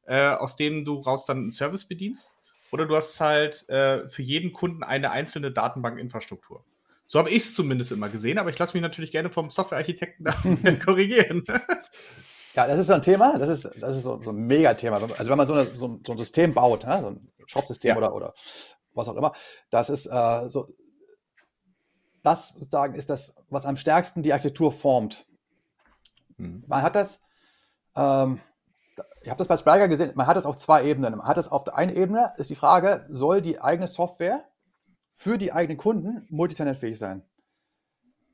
[0.07, 2.37] äh, aus denen du raus dann einen Service bedienst,
[2.71, 6.65] oder du hast halt äh, für jeden Kunden eine einzelne Datenbankinfrastruktur.
[7.07, 10.79] So habe ich es zumindest immer gesehen, aber ich lasse mich natürlich gerne vom Softwarearchitekten
[10.85, 11.43] korrigieren.
[12.55, 14.99] Ja, das ist so ein Thema, das ist, das ist so, so ein Megathema.
[15.19, 17.01] Also wenn man so, eine, so, so ein System baut, ne?
[17.01, 17.97] so ein Shop-System ja.
[17.97, 18.33] oder, oder
[18.95, 19.33] was auch immer,
[19.71, 20.69] das ist äh, so,
[22.23, 25.27] das sozusagen ist das, was am stärksten die Architektur formt.
[26.37, 26.65] Mhm.
[26.67, 27.23] Man hat das,
[27.97, 28.41] ähm,
[29.23, 31.17] ich habe das bei Spriker gesehen, man hat das auf zwei Ebenen.
[31.17, 34.45] Man hat das auf der einen Ebene, ist die Frage, soll die eigene Software
[35.11, 37.23] für die eigenen Kunden multitenantfähig sein?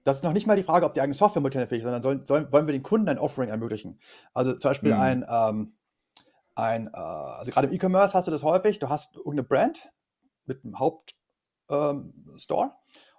[0.05, 2.25] Das ist noch nicht mal die Frage, ob die eigene Software multitenantfähig ist, sondern sollen,
[2.25, 3.99] sollen, wollen wir den Kunden ein Offering ermöglichen?
[4.35, 5.01] Also zum Beispiel mhm.
[5.01, 5.77] ein, ähm,
[6.55, 9.92] ein äh, also gerade im E-Commerce hast du das häufig, du hast irgendeine Brand
[10.44, 11.11] mit einem Hauptstore
[11.70, 12.38] ähm,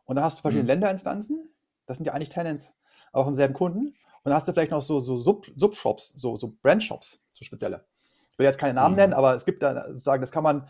[0.07, 0.69] und dann hast du verschiedene mhm.
[0.69, 1.53] Länderinstanzen.
[1.85, 2.73] Das sind ja eigentlich Tenants,
[3.11, 3.87] auch im selben Kunden.
[3.89, 7.85] Und dann hast du vielleicht noch so, so Sub, Subshops, so, so Brandshops, so spezielle.
[8.31, 9.01] Ich will jetzt keine Namen mhm.
[9.01, 10.67] nennen, aber es gibt da sozusagen, das kann man,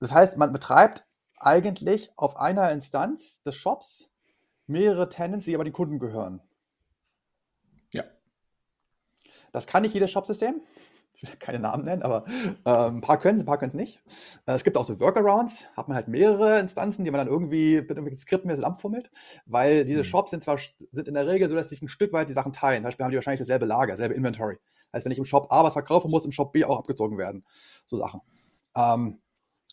[0.00, 4.10] das heißt, man betreibt eigentlich auf einer Instanz des Shops
[4.66, 6.42] mehrere Tenants, die aber den Kunden gehören.
[7.92, 8.04] Ja.
[9.52, 10.60] Das kann nicht jedes Shopsystem
[11.20, 12.24] ich will keine Namen nennen, aber
[12.64, 14.00] äh, ein paar können es, ein paar können es nicht.
[14.46, 17.76] Äh, es gibt auch so Workarounds, hat man halt mehrere Instanzen, die man dann irgendwie
[17.76, 19.10] mit irgendwelchen Skripten zusammenfummelt,
[19.46, 20.04] weil diese mhm.
[20.04, 20.58] Shops sind zwar
[20.92, 22.82] sind in der Regel so, dass sich ein Stück weit die Sachen teilen.
[22.82, 24.58] Zum Beispiel haben die wahrscheinlich dasselbe Lager, dasselbe Inventory.
[24.92, 27.44] Heißt, wenn ich im Shop A was verkaufe, muss im Shop B auch abgezogen werden.
[27.84, 28.20] So Sachen.
[28.74, 29.20] Ähm,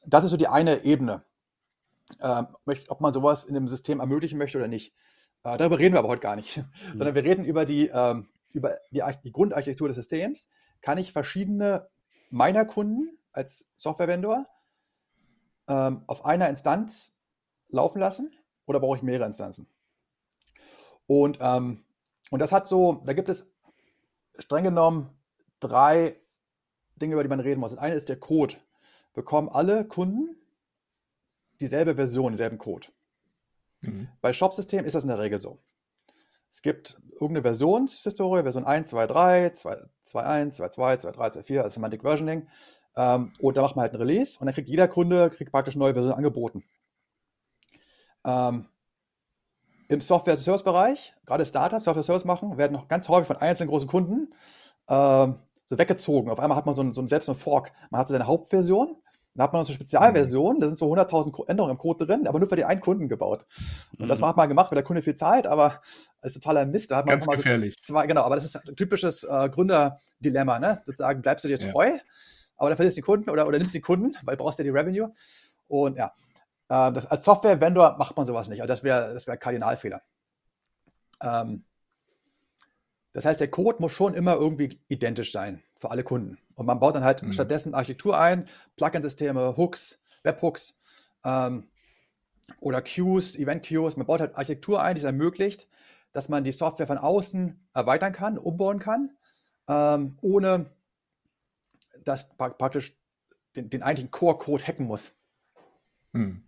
[0.06, 1.24] das ist so die eine Ebene.
[2.22, 2.48] Ähm,
[2.88, 4.94] ob man sowas in dem System ermöglichen möchte oder nicht.
[5.44, 6.58] Äh, darüber reden wir aber heute gar nicht.
[6.58, 6.64] Mhm.
[6.98, 10.48] Sondern wir reden über die, ähm, über die, die Grundarchitektur des Systems
[10.82, 11.90] kann ich verschiedene
[12.30, 14.46] meiner Kunden als Software-Vendor
[15.68, 17.16] ähm, auf einer Instanz
[17.70, 18.32] laufen lassen
[18.66, 19.68] oder brauche ich mehrere Instanzen?
[21.08, 21.84] Und, ähm,
[22.32, 23.48] und das hat so, da gibt es
[24.38, 25.10] streng genommen
[25.60, 26.20] drei
[26.96, 27.72] Dinge, über die man reden muss.
[27.72, 28.56] Das eine ist der Code.
[29.14, 30.36] Bekommen alle Kunden
[31.60, 32.88] dieselbe Version, denselben Code.
[33.82, 34.10] Mhm.
[34.22, 35.60] Bei Shop-Systemen ist das in der Regel so.
[36.56, 41.30] Es gibt irgendeine Versionshistorie, Version 1, 2, 3, 2, 2, 1, 2, 2, 2, 3,
[41.32, 42.48] 2, 4, also Semantic Versioning.
[42.96, 45.76] Ähm, und da macht man halt ein Release und dann kriegt jeder Kunde kriegt praktisch
[45.76, 46.64] neue Versionen angeboten.
[48.24, 48.70] Ähm,
[49.90, 54.34] Im Software-Service-Bereich, gerade Startups Software-Service machen, werden noch ganz häufig von einzelnen großen Kunden
[54.88, 56.30] ähm, so weggezogen.
[56.30, 57.74] Auf einmal hat man so, ein, so ein, selbst einen Fork.
[57.90, 58.96] Man hat so seine Hauptversion
[59.36, 62.28] dann hat man noch so eine Spezialversion, da sind so 100.000 Änderungen im Code drin,
[62.28, 63.46] aber nur für den einen Kunden gebaut.
[64.00, 64.26] Und das mhm.
[64.26, 65.82] hat man gemacht, weil der Kunde viel Zeit, aber
[66.22, 66.92] das ist totaler Mist.
[66.92, 67.76] Da hat man Ganz gefährlich.
[67.80, 70.82] So zwei, genau, aber das ist ein typisches äh, Gründerdilemma, ne?
[70.86, 72.00] Sozusagen bleibst du dir treu, ja.
[72.58, 74.64] aber dann verlierst du die Kunden oder, oder nimmst die Kunden, weil du brauchst ja
[74.64, 75.12] die Revenue.
[75.68, 76.12] Und ja,
[76.70, 78.62] Äh, das, als Software-Vendor macht man sowas nicht.
[78.62, 80.02] Also das wäre das wär Kardinalfehler.
[81.22, 81.64] Ähm,
[83.14, 86.38] das heißt, der Code muss schon immer irgendwie identisch sein für alle Kunden.
[86.56, 87.34] Und man baut dann halt mhm.
[87.34, 88.46] stattdessen Architektur ein,
[88.78, 90.78] Plugin-Systeme, Hooks, Webhooks
[91.24, 91.70] ähm,
[92.60, 93.98] oder Queues, Event-Queues.
[93.98, 95.68] Man baut halt Architektur ein, die es ermöglicht,
[96.12, 99.12] dass man die Software von außen erweitern kann, umbauen kann,
[99.68, 100.72] ähm, ohne
[102.04, 102.98] dass praktisch
[103.56, 105.12] den, den eigentlichen Core-Code hacken muss.
[106.14, 106.48] Hm.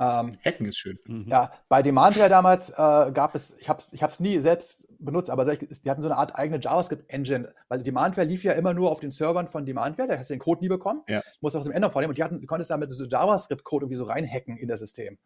[0.00, 0.98] Ähm, Hacken ist schön.
[1.04, 1.26] Mhm.
[1.28, 2.74] Ja, bei Demandware damals äh,
[3.12, 6.34] gab es, ich habe es ich nie selbst benutzt, aber die hatten so eine Art
[6.36, 10.30] eigene JavaScript-Engine, weil Demandware lief ja immer nur auf den Servern von Demandware, da hast
[10.30, 11.20] du den Code nie bekommen, ja.
[11.42, 14.04] musst aus dem Ende vornehmen und die hatten, du konntest damit so JavaScript-Code irgendwie so
[14.04, 15.18] reinhacken in das System.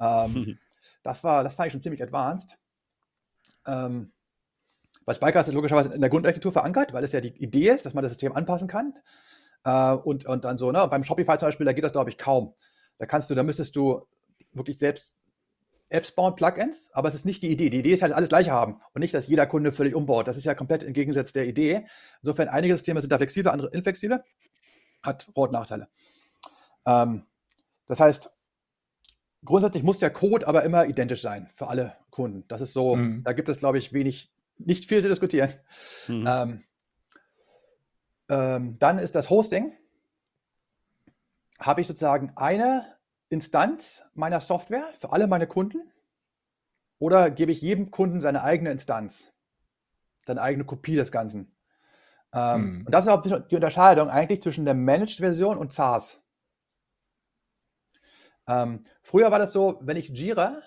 [0.00, 0.58] Ähm, mhm.
[1.02, 2.56] das, war, das fand ich schon ziemlich advanced.
[3.66, 4.10] Ähm,
[5.04, 7.92] bei Spiker ist logischerweise in der Grundarchitektur verankert, weil es ja die Idee ist, dass
[7.92, 8.94] man das System anpassen kann.
[9.64, 12.16] Äh, und, und dann so, ne, beim Shopify zum Beispiel, da geht das, glaube ich,
[12.16, 12.54] kaum.
[12.98, 14.06] Da kannst du, da müsstest du
[14.54, 15.14] wirklich selbst
[15.88, 17.70] Apps bauen, Plugins, aber es ist nicht die Idee.
[17.70, 20.26] Die Idee ist halt alles gleich haben und nicht, dass jeder Kunde völlig umbaut.
[20.26, 21.86] Das ist ja komplett im Gegensatz der Idee.
[22.22, 24.24] Insofern, einige Systeme sind da flexibel, andere inflexibel.
[25.02, 25.88] Hat Vor- und Nachteile.
[26.86, 27.26] Ähm,
[27.86, 28.30] das heißt,
[29.44, 32.44] grundsätzlich muss der Code aber immer identisch sein für alle Kunden.
[32.48, 33.22] Das ist so, mhm.
[33.22, 35.52] da gibt es, glaube ich, wenig, nicht viel zu diskutieren.
[36.08, 36.26] Mhm.
[36.26, 36.64] Ähm,
[38.28, 39.72] ähm, dann ist das Hosting.
[41.60, 42.93] Habe ich sozusagen eine
[43.34, 45.90] Instanz meiner Software für alle meine Kunden?
[46.98, 49.32] Oder gebe ich jedem Kunden seine eigene Instanz,
[50.24, 51.54] seine eigene Kopie des Ganzen?
[52.32, 52.86] Ähm, mhm.
[52.86, 56.22] Und das ist auch die Unterscheidung eigentlich zwischen der Managed-Version und SaaS.
[58.46, 60.62] Ähm, früher war das so, wenn ich Jira,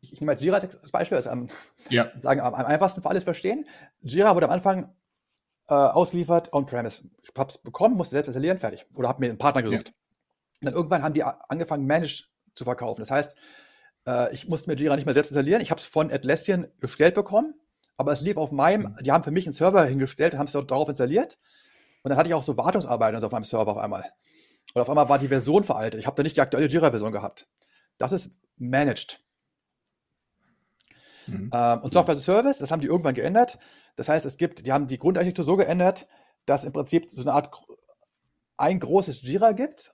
[0.00, 1.48] ich, ich nehme jetzt Jira als Beispiel, das am,
[1.88, 2.10] ja.
[2.18, 3.66] sagen, am, am einfachsten für alles verstehen.
[4.00, 4.94] Jira wurde am Anfang
[5.68, 7.08] äh, ausliefert on-premise.
[7.22, 8.86] Ich habe es bekommen, musste selbst installieren, fertig.
[8.94, 9.88] Oder habe mir einen Partner gesucht.
[9.88, 10.01] Ja.
[10.62, 13.00] Und dann irgendwann haben die angefangen, Managed zu verkaufen.
[13.00, 13.34] Das heißt,
[14.06, 15.60] äh, ich musste mir Jira nicht mehr selbst installieren.
[15.60, 17.54] Ich habe es von Atlassian gestellt bekommen,
[17.96, 18.96] aber es lief auf meinem, mhm.
[19.02, 21.38] die haben für mich einen Server hingestellt, haben es darauf installiert.
[22.04, 24.04] Und dann hatte ich auch so Wartungsarbeiten also auf meinem Server auf einmal.
[24.74, 25.98] Und auf einmal war die Version veraltet.
[25.98, 27.48] Ich habe da nicht die aktuelle Jira-Version gehabt.
[27.98, 29.20] Das ist managed.
[31.26, 31.50] Mhm.
[31.52, 33.58] Ähm, und Software as a Service, das haben die irgendwann geändert.
[33.96, 36.06] Das heißt, es gibt, die haben die Grundarchitektur so geändert,
[36.46, 37.50] dass im Prinzip so eine Art
[38.56, 39.92] ein großes Jira gibt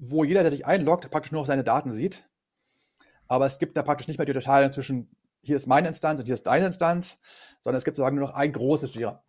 [0.00, 2.28] wo jeder, der sich einloggt, praktisch nur noch seine Daten sieht.
[3.26, 6.26] Aber es gibt da praktisch nicht mehr die Unterscheidung zwischen hier ist meine Instanz und
[6.26, 7.18] hier ist deine Instanz,
[7.60, 9.22] sondern es gibt sozusagen nur noch ein großes Jira.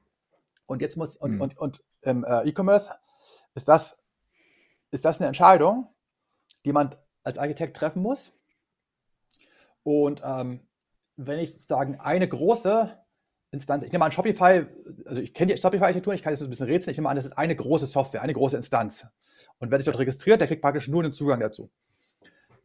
[0.66, 1.42] Und jetzt muss, und, mhm.
[1.42, 2.92] und, und im äh, E-Commerce
[3.56, 3.98] ist das,
[4.92, 5.88] ist das eine Entscheidung,
[6.66, 8.34] die man als Architekt treffen muss.
[9.84, 10.68] Und ähm,
[11.16, 12.98] wenn ich sozusagen eine große
[13.52, 14.66] Instanz, ich nehme an Shopify,
[15.06, 17.26] also ich kenne die Shopify-Architektur, ich kann jetzt ein bisschen rätseln, ich nehme an, das
[17.26, 19.08] ist eine große Software, eine große Instanz.
[19.60, 21.70] Und wer sich dort registriert, der kriegt praktisch nur den Zugang dazu.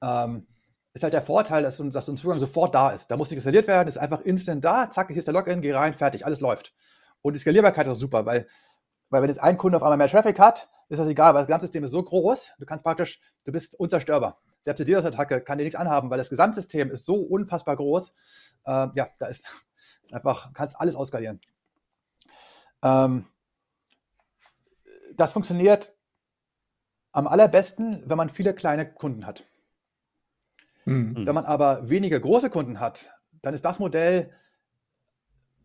[0.02, 0.46] Ähm,
[0.94, 3.10] ist halt der Vorteil, dass, dass so ein Zugang sofort da ist.
[3.10, 5.72] Da muss nicht installiert werden, ist einfach instant da, zack, hier ist der Login, geh
[5.72, 6.72] rein, fertig, alles läuft.
[7.20, 8.46] Und die Skalierbarkeit ist super, weil,
[9.10, 11.48] weil wenn jetzt ein Kunde auf einmal mehr Traffic hat, ist das egal, weil das
[11.48, 14.40] ganze System ist so groß, du kannst praktisch, du bist unzerstörbar.
[14.60, 18.12] Selbst die DDoS-Attacke kann dir nichts anhaben, weil das Gesamtsystem ist so unfassbar groß.
[18.64, 19.46] Äh, ja, da ist,
[20.02, 21.40] ist einfach, kannst alles ausskalieren.
[22.82, 23.26] Ähm,
[25.16, 25.93] das funktioniert
[27.14, 29.44] am allerbesten, wenn man viele kleine Kunden hat.
[30.84, 31.24] Mhm.
[31.24, 33.08] Wenn man aber weniger große Kunden hat,
[33.40, 34.30] dann ist das Modell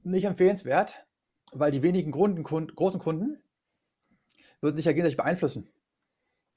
[0.04, 1.06] nicht empfehlenswert,
[1.52, 3.42] weil die wenigen Kunden, großen Kunden
[4.62, 5.68] würden sich ja gegenseitig beeinflussen.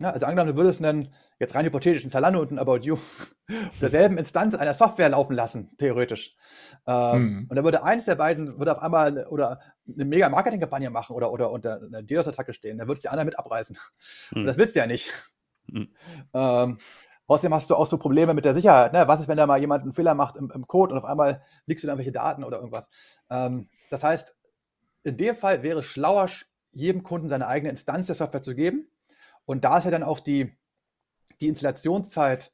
[0.00, 2.96] Ja, also angenommen, du würdest einen, jetzt rein hypothetisch, einen Zalando und einen About You
[3.81, 6.35] derselben Instanz einer Software laufen lassen, theoretisch.
[6.87, 7.46] Ähm, mhm.
[7.48, 11.33] Und da würde eins der beiden, würde auf einmal oder eine mega Marketingkampagne machen oder,
[11.33, 13.76] oder unter einer DDoS-Attacke stehen, dann würdest du die anderen mit abreißen.
[14.33, 14.40] Mhm.
[14.40, 15.12] Und das willst du ja nicht.
[15.66, 15.94] Mhm.
[16.35, 16.78] Ähm,
[17.28, 18.92] außerdem hast du auch so Probleme mit der Sicherheit.
[18.92, 19.07] Ne?
[19.07, 21.42] Was ist, wenn da mal jemand einen Fehler macht im, im Code und auf einmal
[21.66, 22.88] liegst du da irgendwelche Daten oder irgendwas?
[23.31, 24.37] Ähm, das heißt,
[25.05, 26.28] in dem Fall wäre es schlauer,
[26.72, 28.88] jedem Kunden seine eigene Instanz der Software zu geben
[29.44, 30.57] und da ist ja dann auch die,
[31.40, 32.52] die Installationszeit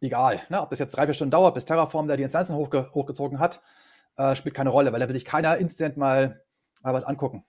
[0.00, 0.40] egal.
[0.48, 0.62] Ne?
[0.62, 3.62] Ob das jetzt drei, vier Stunden dauert, bis Terraform da die Instanzen hochge hochgezogen hat,
[4.16, 6.42] äh, spielt keine Rolle, weil da will sich keiner instant mal,
[6.82, 7.44] mal was angucken.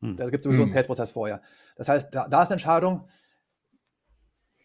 [0.00, 0.16] Hm.
[0.16, 0.68] Da gibt es sowieso hm.
[0.68, 1.40] einen Testprozess vorher.
[1.76, 3.08] Das heißt, da, da ist eine Entscheidung,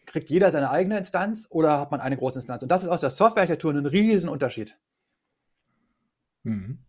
[0.06, 2.62] kriegt jeder seine eigene Instanz oder hat man eine große Instanz?
[2.62, 4.78] Und das ist aus der Softwarearchitektur ein Riesenunterschied.
[6.42, 6.84] Mhm.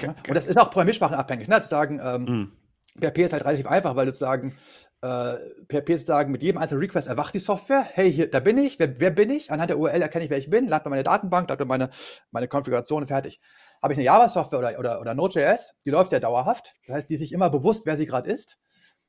[0.00, 0.14] Ja?
[0.28, 1.60] Und das ist auch programmiersprachenabhängig, ne?
[1.60, 2.52] zu sagen, ähm, mhm.
[3.00, 4.54] PHP ist halt relativ einfach, weil du sozusagen
[5.02, 5.36] äh,
[5.68, 7.86] PHP sozusagen mit jedem einzelnen Request erwacht die Software.
[7.92, 8.78] Hey, hier, da bin ich.
[8.78, 9.50] Wer, wer bin ich?
[9.50, 10.68] Anhand der URL erkenne ich, wer ich bin.
[10.68, 11.90] Lade meine Datenbank, lade meine,
[12.30, 13.40] meine Konfiguration fertig.
[13.82, 16.74] Habe ich eine Java-Software oder, oder, oder Node.js, die läuft ja dauerhaft.
[16.86, 18.58] Das heißt, die ist sich immer bewusst, wer sie gerade ist.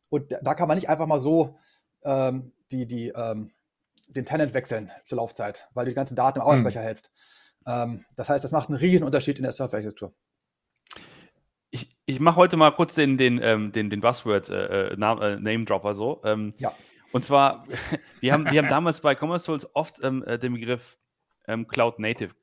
[0.09, 1.57] Und da kann man nicht einfach mal so
[2.03, 3.51] ähm, die, die ähm,
[4.07, 6.85] den Tenant wechseln zur Laufzeit, weil du die ganzen Daten im Arbeitsspeicher mhm.
[6.85, 7.11] hältst.
[7.65, 10.13] Ähm, das heißt, das macht einen riesen Unterschied in der Surfarchitektur.
[12.05, 15.65] Ich, mache heute mal kurz den, den, ähm, den, den Buzzword äh, äh, äh, Name
[15.65, 16.21] Dropper so.
[16.23, 16.73] Ähm, ja.
[17.11, 17.65] Und zwar,
[18.19, 20.97] wir haben, wir haben damals bei Commerce Tools oft ähm, äh, den Begriff
[21.47, 22.33] ähm, Cloud Native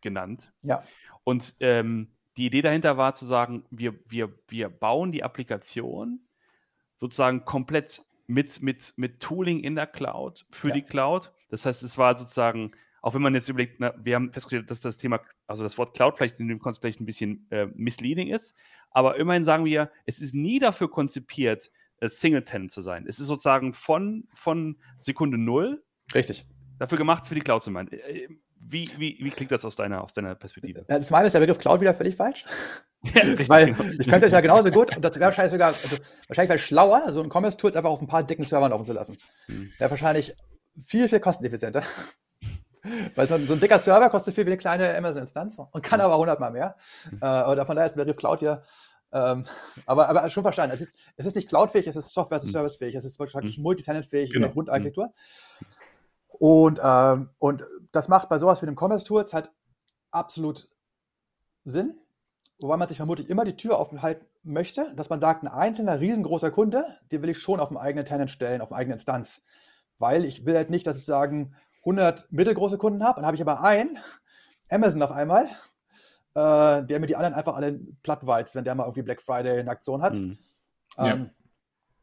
[0.00, 0.52] genannt.
[0.62, 0.82] Ja.
[1.24, 6.20] Und ähm, die Idee dahinter war zu sagen, wir, wir, wir bauen die Applikation
[6.96, 10.74] sozusagen komplett mit, mit, mit Tooling in der Cloud für ja.
[10.74, 11.32] die Cloud.
[11.48, 14.80] Das heißt, es war sozusagen, auch wenn man jetzt überlegt, na, wir haben festgestellt, dass
[14.80, 18.28] das Thema, also das Wort Cloud vielleicht in dem Konzept vielleicht ein bisschen äh, misleading
[18.28, 18.54] ist,
[18.90, 23.06] aber immerhin sagen wir, es ist nie dafür konzipiert, äh, Singleton zu sein.
[23.08, 25.82] Es ist sozusagen von, von Sekunde null
[26.14, 26.46] Richtig.
[26.78, 27.90] dafür gemacht, für die Cloud zu sein.
[27.90, 28.28] Äh,
[28.66, 30.84] wie, wie, wie klingt das aus deiner, aus deiner Perspektive?
[30.88, 32.44] Das meine ist der Begriff Cloud wieder völlig falsch.
[33.14, 36.48] Ja, Weil ich könnte es ja genauso gut, und das wäre wahrscheinlich sogar, also wahrscheinlich
[36.48, 39.16] wäre schlauer, so ein Commerce-Tool einfach auf ein paar dicken Servern laufen zu lassen.
[39.46, 39.70] Hm.
[39.78, 40.34] Wäre wahrscheinlich
[40.84, 41.84] viel, viel kosteneffizienter.
[43.14, 46.00] Weil so ein, so ein, dicker Server kostet viel wie eine kleine Amazon-Instanz und kann
[46.00, 46.06] hm.
[46.06, 46.76] aber 100 Mal mehr.
[47.10, 47.18] Hm.
[47.20, 48.62] Äh, von daher ist der Begriff Cloud hier
[49.12, 49.44] ähm,
[49.86, 50.74] aber, aber schon verstanden.
[50.74, 53.64] Es ist, es ist nicht cloudfähig, es ist Software-as-a-Service-fähig, es ist praktisch mhm.
[53.64, 54.36] multi-tenant-fähig genau.
[54.36, 55.12] in der Grundarchitektur.
[56.28, 59.50] Und, ähm, und das macht bei sowas wie einem Commerce-Tool halt
[60.10, 60.68] absolut
[61.64, 61.98] Sinn,
[62.60, 66.00] wobei man sich vermutlich immer die Tür offen halten möchte, dass man sagt, ein einzelner
[66.00, 69.42] riesengroßer Kunde, den will ich schon auf dem eigenen Tenant stellen, auf eine eigene Instanz.
[69.98, 71.56] Weil ich will halt nicht, dass ich sagen
[71.88, 73.98] 100 mittelgroße Kunden habe, dann habe ich aber einen,
[74.70, 75.46] Amazon auf einmal,
[76.34, 79.60] äh, der mir die anderen einfach alle platt weizt, wenn der mal irgendwie Black Friday
[79.60, 80.16] eine Aktion hat.
[80.16, 80.38] Mhm.
[80.98, 81.30] Ähm,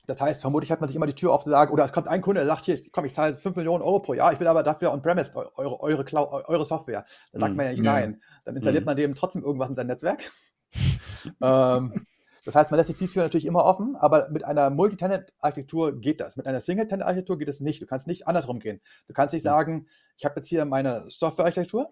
[0.07, 2.07] Das heißt, vermutlich hat man sich immer die Tür auf zu sagen, oder es kommt
[2.07, 4.47] ein Kunde, der sagt, hier, komm, ich zahle 5 Millionen Euro pro Jahr, ich will
[4.47, 7.05] aber dafür on-premise eure, eure, Cloud, eure Software.
[7.31, 7.57] Dann sagt mhm.
[7.57, 7.91] man ja nicht ja.
[7.91, 8.21] nein.
[8.43, 8.85] Dann installiert mhm.
[8.85, 10.31] man dem trotzdem irgendwas in sein Netzwerk.
[11.41, 12.05] ähm,
[12.45, 16.21] das heißt, man lässt sich die Tür natürlich immer offen, aber mit einer Multi-Tenant-Architektur geht
[16.21, 16.37] das.
[16.37, 17.81] Mit einer Single-Tenant-Architektur geht es nicht.
[17.81, 18.81] Du kannst nicht andersrum gehen.
[19.07, 21.91] Du kannst nicht sagen, ich habe jetzt hier meine Software-Architektur.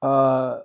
[0.00, 0.56] Äh,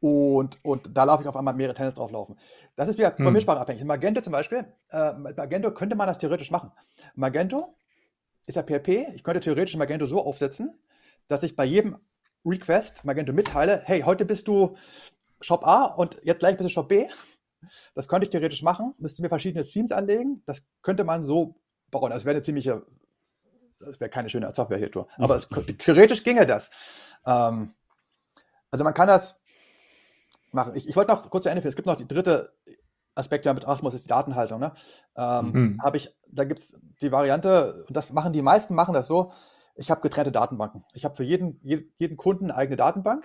[0.00, 2.36] und, und da laufe ich auf einmal mehrere Tenants drauflaufen.
[2.74, 3.16] Das ist wieder hm.
[3.16, 3.80] programmiersprachabhängig.
[3.80, 6.72] In Magento zum Beispiel, äh, mit Magento könnte man das theoretisch machen.
[7.14, 7.76] Magento
[8.46, 9.14] ist ja PHP.
[9.14, 10.76] Ich könnte theoretisch Magento so aufsetzen,
[11.28, 11.96] dass ich bei jedem
[12.44, 14.76] Request Magento mitteile, hey, heute bist du
[15.44, 17.06] Shop A und jetzt gleich bist du Shop B.
[17.94, 20.42] Das könnte ich theoretisch machen, müsste mir verschiedene Themes anlegen.
[20.46, 21.56] Das könnte man so
[21.90, 22.10] bauen.
[22.10, 22.84] Das wäre eine ziemliche,
[23.80, 26.70] das wäre keine schöne Software hier, aber es, theoretisch ginge das.
[27.26, 27.74] Ähm,
[28.70, 29.40] also man kann das
[30.52, 30.74] machen.
[30.76, 31.70] Ich, ich wollte noch kurz zu Ende führen.
[31.70, 32.52] Es gibt noch die dritte
[33.14, 34.60] Aspekt, den man betrachten muss, ist die Datenhaltung.
[34.60, 34.72] Ne?
[35.16, 35.82] Ähm, mhm.
[35.82, 39.32] Habe ich, da gibt es die Variante, und das machen die meisten machen das so,
[39.76, 40.84] ich habe getrennte Datenbanken.
[40.94, 43.24] Ich habe für jeden, jeden Kunden eine eigene Datenbank,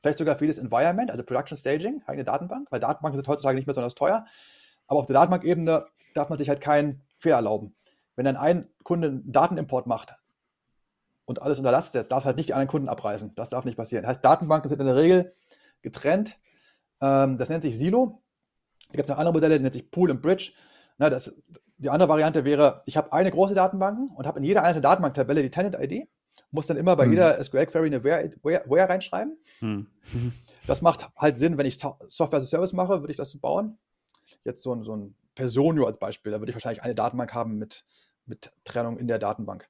[0.00, 3.66] vielleicht sogar für jedes Environment, also Production Staging, eigene Datenbank, weil Datenbanken sind heutzutage nicht
[3.66, 4.24] mehr besonders teuer.
[4.86, 7.74] Aber auf der Datenbankebene darf man sich halt keinen Fehler erlauben.
[8.16, 10.14] Wenn dann ein Kunde einen Datenimport macht
[11.24, 13.34] und alles unter Last darf halt nicht anderen Kunden abreißen.
[13.34, 14.02] Das darf nicht passieren.
[14.02, 15.34] Das heißt, Datenbanken sind in der Regel
[15.82, 16.38] getrennt.
[17.00, 18.22] Ähm, das nennt sich Silo.
[18.88, 20.52] Da gibt es noch andere Modelle, die nennt sich Pool und Bridge.
[20.96, 21.32] Na, das,
[21.76, 25.42] die andere Variante wäre, ich habe eine große Datenbank und habe in jeder einzelnen Datenbanktabelle
[25.42, 26.08] die Tenant-ID,
[26.50, 27.12] muss dann immer bei hm.
[27.12, 29.38] jeder SQL-Query eine Where, Where, Where reinschreiben.
[29.60, 29.86] Hm.
[30.66, 33.38] Das macht halt Sinn, wenn ich Software as a Service mache, würde ich das so
[33.38, 33.78] bauen.
[34.44, 37.56] Jetzt so ein, so ein Personio als Beispiel, da würde ich wahrscheinlich eine Datenbank haben
[37.56, 37.86] mit,
[38.26, 39.66] mit Trennung in der Datenbank.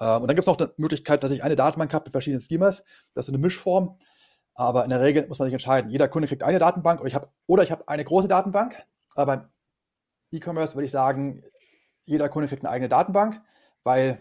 [0.00, 2.42] Ähm, und dann gibt es noch die Möglichkeit, dass ich eine Datenbank habe mit verschiedenen
[2.42, 2.84] Schemas.
[3.14, 3.96] Das ist eine Mischform.
[4.54, 5.90] Aber in der Regel muss man sich entscheiden.
[5.90, 8.84] Jeder Kunde kriegt eine Datenbank oder ich habe oder ich habe eine große Datenbank.
[9.14, 9.48] Aber beim
[10.32, 11.44] E-Commerce würde ich sagen,
[12.02, 13.40] jeder Kunde kriegt eine eigene Datenbank,
[13.84, 14.20] weil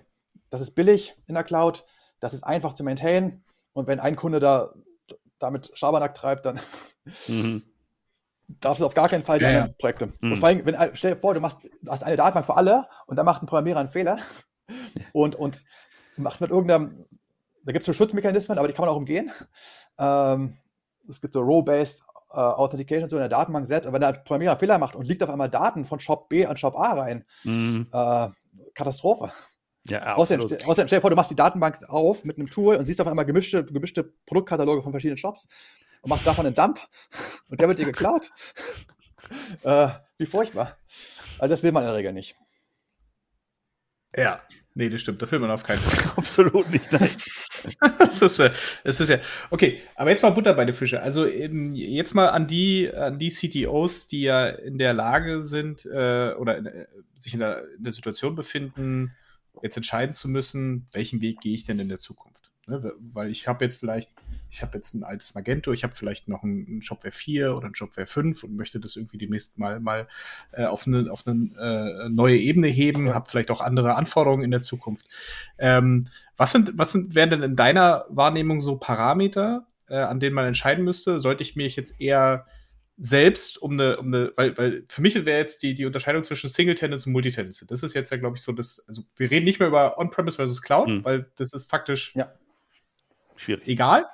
[0.50, 1.86] das ist billig in der Cloud,
[2.20, 3.44] das ist einfach zu maintainen.
[3.74, 4.74] Und wenn ein Kunde da
[5.40, 6.60] damit Schabernack treibt, dann
[7.28, 7.64] mhm.
[8.48, 10.08] darfst du auf gar keinen Fall die ja, Projekte.
[10.22, 10.32] Mhm.
[10.32, 12.88] Und vor allem, wenn, stell dir vor, du, machst, du hast eine Datenbank für alle
[13.06, 14.18] und dann macht ein Programmierer einen Fehler
[15.14, 15.64] und, und
[16.16, 17.06] macht mit irgendeinem
[17.68, 19.30] da gibt es so Schutzmechanismen, aber die kann man auch umgehen.
[20.00, 20.58] Ähm,
[21.10, 24.52] es gibt so Row-Based äh, Authentication so in der Datenbank selbst, aber wenn der Programmierer
[24.52, 27.26] einen Fehler macht und liegt auf einmal Daten von Shop B an Shop A rein,
[27.44, 27.88] mhm.
[27.92, 28.28] äh,
[28.74, 29.34] Katastrophe.
[29.90, 32.86] Ja, außerdem, außerdem, stell dir vor, du machst die Datenbank auf mit einem Tool und
[32.86, 35.48] siehst auf einmal gemischte, gemischte Produktkataloge von verschiedenen Shops
[36.02, 36.80] und machst davon einen Dump
[37.50, 38.32] und der wird dir geklaut.
[39.64, 40.78] äh, wie furchtbar.
[41.40, 42.36] Also das will man in der Regel nicht.
[44.16, 44.38] Ja,
[44.74, 45.22] nee, das stimmt.
[45.22, 46.14] Das will man auf keinen Fall.
[46.18, 47.10] Absolut nicht, nein.
[48.00, 48.40] das, ist,
[48.84, 49.20] das ist ja.
[49.52, 51.02] Okay, aber jetzt mal Butter bei den Fische.
[51.02, 56.34] Also jetzt mal an die, an die CTOs, die ja in der Lage sind äh,
[56.34, 59.16] oder in, äh, sich in der, in der, Situation befinden,
[59.64, 62.52] jetzt entscheiden zu müssen, welchen Weg gehe ich denn in der Zukunft.
[62.68, 62.94] Ne?
[63.00, 64.12] Weil ich habe jetzt vielleicht
[64.50, 67.76] ich habe jetzt ein altes Magento, ich habe vielleicht noch ein, Shopware 4 oder ein
[67.76, 70.08] Shopware 5 und möchte das irgendwie demnächst mal, mal
[70.54, 74.52] äh, auf eine, auf eine äh, neue Ebene heben, habe vielleicht auch andere Anforderungen in
[74.52, 75.08] der Zukunft.
[75.58, 80.36] Ähm, was sind, was sind, wären denn in deiner Wahrnehmung so Parameter, äh, an denen
[80.36, 81.20] man entscheiden müsste?
[81.20, 82.46] Sollte ich mich jetzt eher
[82.98, 86.50] selbst um eine, um eine, weil, weil für mich wäre jetzt die, die Unterscheidung zwischen
[86.50, 87.68] Single-Tenants und Multitenancy.
[87.68, 90.38] Das ist jetzt ja, glaube ich, so das, also wir reden nicht mehr über On-Premise
[90.38, 91.04] versus Cloud, mhm.
[91.06, 92.34] weil das ist faktisch ja.
[93.36, 93.68] schwierig.
[93.68, 94.06] Egal.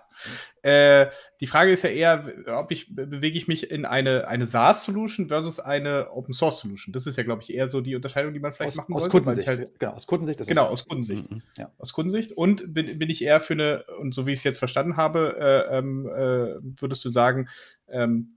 [0.62, 1.08] Äh,
[1.42, 5.60] die Frage ist ja eher, ob ich bewege ich mich in eine, eine SaaS-Solution versus
[5.60, 6.94] eine Open-Source-Solution.
[6.94, 9.04] Das ist ja, glaube ich, eher so die Unterscheidung, die man vielleicht aus, machen aus
[9.04, 9.18] sollte.
[9.18, 9.48] Kundensicht.
[9.48, 10.40] Halt, genau, aus Kundensicht.
[10.40, 11.32] Das genau, aus Kundensicht.
[11.32, 11.42] Mhm.
[11.58, 11.72] Ja.
[11.78, 12.34] Aus Kundensicht.
[12.34, 15.36] Und bin, bin ich eher für eine, und so wie ich es jetzt verstanden habe,
[15.40, 17.50] äh, ähm, äh, würdest du sagen,
[17.88, 18.36] ähm,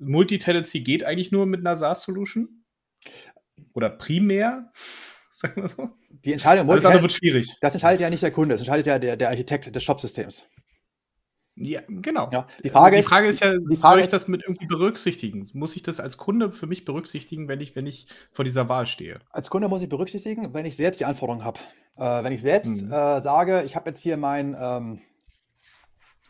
[0.00, 2.64] Multitenancy geht eigentlich nur mit einer SaaS-Solution?
[3.74, 4.72] Oder primär?
[5.32, 5.90] Sagen wir so.
[6.24, 7.56] Die Entscheidung Alles andere wird schwierig.
[7.60, 10.46] Das entscheidet ja nicht der Kunde, das entscheidet ja der, der Architekt des Shop-Systems.
[11.62, 12.30] Ja, genau.
[12.32, 15.48] Ja, die, Frage die Frage ist, ja, die Frage soll ich das mit irgendwie berücksichtigen?
[15.52, 18.86] Muss ich das als Kunde für mich berücksichtigen, wenn ich, wenn ich vor dieser Wahl
[18.86, 19.18] stehe?
[19.30, 21.60] Als Kunde muss ich berücksichtigen, wenn ich selbst die Anforderungen habe.
[21.96, 22.92] Äh, wenn ich selbst mhm.
[22.92, 25.00] äh, sage, ich habe jetzt hier mein, ähm,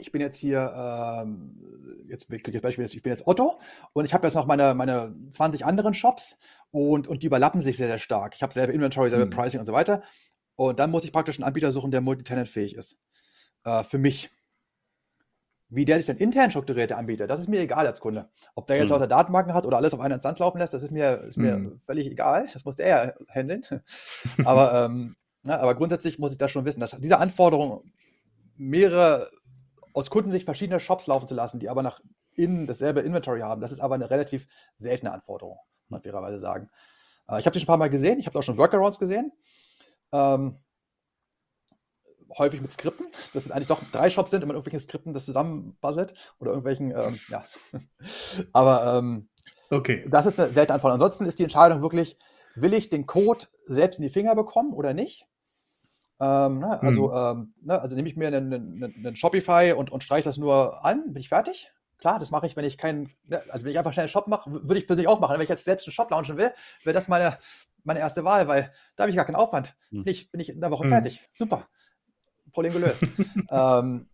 [0.00, 3.58] ich bin jetzt hier, ähm, jetzt ich Beispiel, ich bin jetzt Otto
[3.92, 6.38] und ich habe jetzt noch meine, meine 20 anderen Shops
[6.70, 8.34] und, und die überlappen sich sehr, sehr stark.
[8.34, 9.30] Ich habe selber Inventory, selber mhm.
[9.30, 10.02] Pricing und so weiter.
[10.56, 12.98] Und dann muss ich praktisch einen Anbieter suchen, der multitenant-fähig ist.
[13.64, 14.30] Äh, für mich.
[15.72, 18.28] Wie der sich dann intern strukturiert, der Anbieter, das ist mir egal als Kunde.
[18.56, 18.94] Ob der jetzt mhm.
[18.94, 21.58] lauter Datenbanken hat oder alles auf einer Instanz laufen lässt, das ist mir, ist mir
[21.58, 21.80] mhm.
[21.86, 22.48] völlig egal.
[22.52, 23.62] Das muss der ja handeln.
[24.44, 27.84] aber, ähm, na, aber grundsätzlich muss ich das schon wissen, dass diese Anforderung
[28.56, 29.30] mehrere
[29.94, 32.00] aus Kundensicht verschiedene Shops laufen zu lassen, die aber nach
[32.34, 36.70] innen dasselbe Inventory haben, das ist aber eine relativ seltene Anforderung, muss man fairerweise sagen.
[37.28, 39.32] Äh, ich habe die schon ein paar Mal gesehen, ich habe auch schon Workarounds gesehen.
[40.12, 40.58] Ähm,
[42.38, 45.24] häufig mit Skripten, dass es eigentlich doch drei Shops sind und man irgendwelchen Skripten das
[45.24, 47.44] zusammenbuzzelt oder irgendwelchen, ähm, ja.
[48.52, 49.28] aber ähm,
[49.70, 50.06] okay.
[50.08, 51.02] das ist eine seltene Anforderung.
[51.02, 52.16] Ansonsten ist die Entscheidung wirklich,
[52.54, 55.26] will ich den Code selbst in die Finger bekommen oder nicht?
[56.20, 56.82] Ähm, ne?
[56.82, 57.14] Also, mhm.
[57.16, 57.80] ähm, ne?
[57.80, 61.20] also nehme ich mir einen, einen, einen Shopify und, und streiche das nur an, bin
[61.20, 61.72] ich fertig.
[61.98, 63.42] Klar, das mache ich, wenn ich keinen, ne?
[63.48, 65.34] also wenn ich einfach schnell einen Shop mache, würde ich persönlich auch machen.
[65.34, 66.52] Wenn ich jetzt selbst einen Shop launchen will,
[66.84, 67.38] wäre das meine,
[67.84, 69.74] meine erste Wahl, weil da habe ich gar keinen Aufwand.
[69.90, 70.90] Bin, ich, bin ich in einer Woche mhm.
[70.90, 71.28] fertig.
[71.34, 71.66] Super.
[72.52, 73.02] Problem gelöst.
[73.50, 74.08] ähm,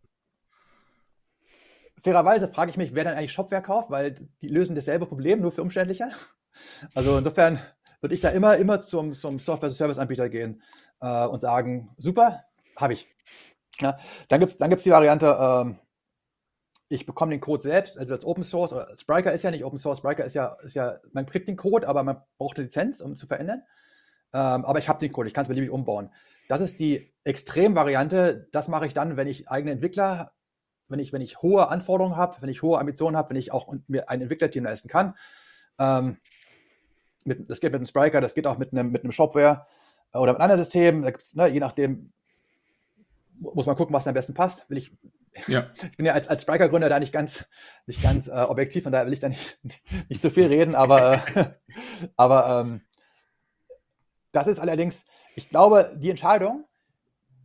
[1.98, 5.52] fairerweise frage ich mich, wer dann eigentlich Shopware kauft, weil die lösen dasselbe Problem, nur
[5.52, 6.10] für umständlicher.
[6.94, 7.58] Also insofern
[8.00, 10.62] würde ich da immer, immer zum, zum Software-Service-Anbieter gehen
[11.00, 12.44] äh, und sagen, super,
[12.76, 13.08] habe ich.
[13.78, 13.96] Ja,
[14.28, 15.78] dann gibt es dann gibt's die Variante, ähm,
[16.88, 19.78] ich bekomme den Code selbst, also als Open Source, oder Spriker ist ja nicht Open
[19.78, 23.00] Source, Spriker ist ja, ist ja, man kriegt den Code, aber man braucht eine Lizenz,
[23.00, 23.62] um zu verändern.
[24.32, 26.10] Ähm, aber ich habe den Code, ich kann es beliebig umbauen.
[26.48, 28.48] Das ist die Extremvariante.
[28.52, 30.32] Das mache ich dann, wenn ich eigene Entwickler,
[30.88, 33.72] wenn ich, wenn ich hohe Anforderungen habe, wenn ich hohe Ambitionen habe, wenn ich auch
[33.88, 35.14] mir ein Entwicklerteam leisten kann.
[35.78, 36.18] Ähm,
[37.26, 39.64] mit, das geht mit einem Spriker, das geht auch mit einem, mit einem Shopware
[40.12, 41.02] oder mit einem anderen System.
[41.02, 42.12] Da gibt's, ne, je nachdem
[43.38, 44.68] muss man gucken, was am besten passt.
[44.70, 44.92] Will ich,
[45.46, 45.70] ja.
[45.90, 47.46] ich bin ja als, als Spriker-Gründer da nicht ganz,
[47.86, 49.58] nicht ganz äh, objektiv, von daher will ich da nicht,
[50.08, 51.44] nicht zu viel reden, aber, äh,
[52.16, 52.80] aber ähm,
[54.32, 55.04] das ist allerdings,
[55.34, 56.64] ich glaube, die Entscheidung,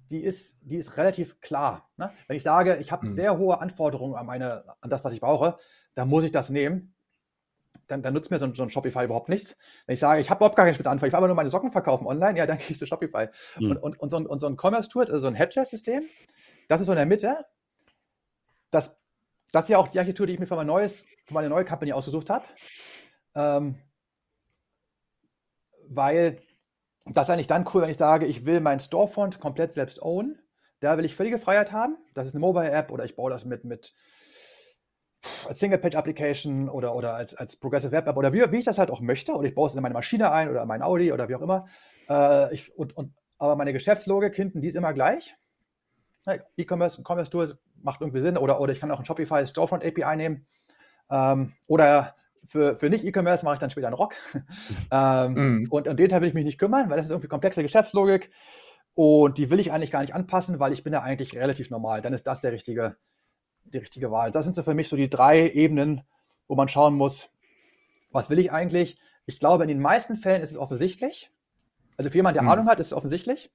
[0.10, 1.90] die ist, die ist relativ klar.
[1.96, 2.12] Ne?
[2.28, 3.16] Wenn ich sage, ich habe mhm.
[3.16, 5.58] sehr hohe Anforderungen an, meine, an das, was ich brauche,
[5.96, 6.91] dann muss ich das nehmen
[7.88, 9.58] dann, dann nutzt mir so ein, so ein, Shopify überhaupt nichts.
[9.86, 11.72] Wenn ich sage, ich habe überhaupt gar keinen Spitzenanfang, ich will aber nur meine Socken
[11.72, 13.28] verkaufen online, ja, dann gehe ich zu Shopify.
[13.60, 13.72] Mhm.
[13.72, 16.04] Und, und, und, so ein, und so ein Commerce-Tool, also so ein Headless-System,
[16.68, 17.46] das ist so in der Mitte.
[18.72, 18.96] Das,
[19.52, 21.66] das ist ja auch die Architektur, die ich mir für, mein neues, für meine neue
[21.66, 22.46] Company ausgesucht habe.
[23.36, 23.76] Ähm,
[25.90, 26.40] weil
[27.06, 30.40] das ist eigentlich dann cool, wenn ich sage, ich will meinen Storefront komplett selbst own.
[30.80, 31.98] Da will ich völlige Freiheit haben.
[32.14, 33.94] Das ist eine Mobile-App oder ich baue das mit, mit
[35.48, 38.92] als Single-Page-Application oder, oder als, als Progressive Web App oder wie, wie ich das halt
[38.92, 39.34] auch möchte.
[39.34, 41.42] Oder ich baue es in meine Maschine ein oder in mein Audi oder wie auch
[41.42, 41.66] immer.
[42.10, 45.36] Äh, ich, und, und, aber meine Geschäftslogik hinten, die ist immer gleich.
[46.58, 48.38] E-Commerce, Commerce Tool macht irgendwie Sinn.
[48.38, 50.46] Oder, oder ich kann auch ein Shopify Storefront API nehmen.
[51.10, 52.16] Ähm, oder
[52.46, 54.16] für, für nicht-E-Commerce mache ich dann später einen Rock.
[54.92, 55.68] ähm, mm.
[55.70, 58.32] Und um den Teil will ich mich nicht kümmern, weil das ist irgendwie komplexe Geschäftslogik.
[58.94, 62.02] Und die will ich eigentlich gar nicht anpassen, weil ich bin ja eigentlich relativ normal.
[62.02, 62.98] Dann ist das der richtige,
[63.66, 64.32] die richtige Wahl.
[64.32, 66.02] Das sind so für mich so die drei Ebenen,
[66.48, 67.30] wo man schauen muss,
[68.12, 68.98] was will ich eigentlich?
[69.26, 71.32] Ich glaube, in den meisten Fällen ist es offensichtlich.
[71.98, 72.50] Also für jemanden, der hm.
[72.50, 73.52] Ahnung hat, ist es offensichtlich.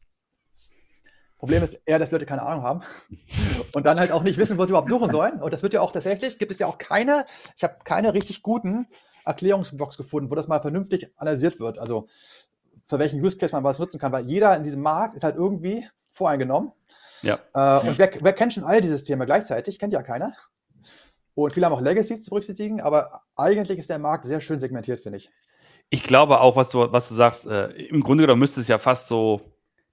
[1.38, 2.80] Problem ist eher, dass Leute keine Ahnung haben
[3.74, 5.42] und dann halt auch nicht wissen, wo sie überhaupt suchen sollen.
[5.42, 7.26] Und das wird ja auch tatsächlich, gibt es ja auch keine,
[7.56, 8.86] ich habe keine richtig guten
[9.24, 11.78] Erklärungsblocks gefunden, wo das mal vernünftig analysiert wird.
[11.78, 12.06] Also
[12.86, 15.36] für welchen Use Case man was nutzen kann, weil jeder in diesem Markt ist halt
[15.36, 16.72] irgendwie voreingenommen
[17.22, 17.38] Ja.
[17.54, 19.78] Äh, und wer, wer, kennt schon all diese Systeme gleichzeitig?
[19.78, 20.34] Kennt ja keiner.
[21.34, 25.00] Und viele haben auch Legacy zu berücksichtigen, aber eigentlich ist der Markt sehr schön segmentiert,
[25.00, 25.30] finde ich.
[25.90, 28.78] Ich glaube auch, was du, was du sagst, äh, im Grunde genommen müsste es ja
[28.78, 29.40] fast so,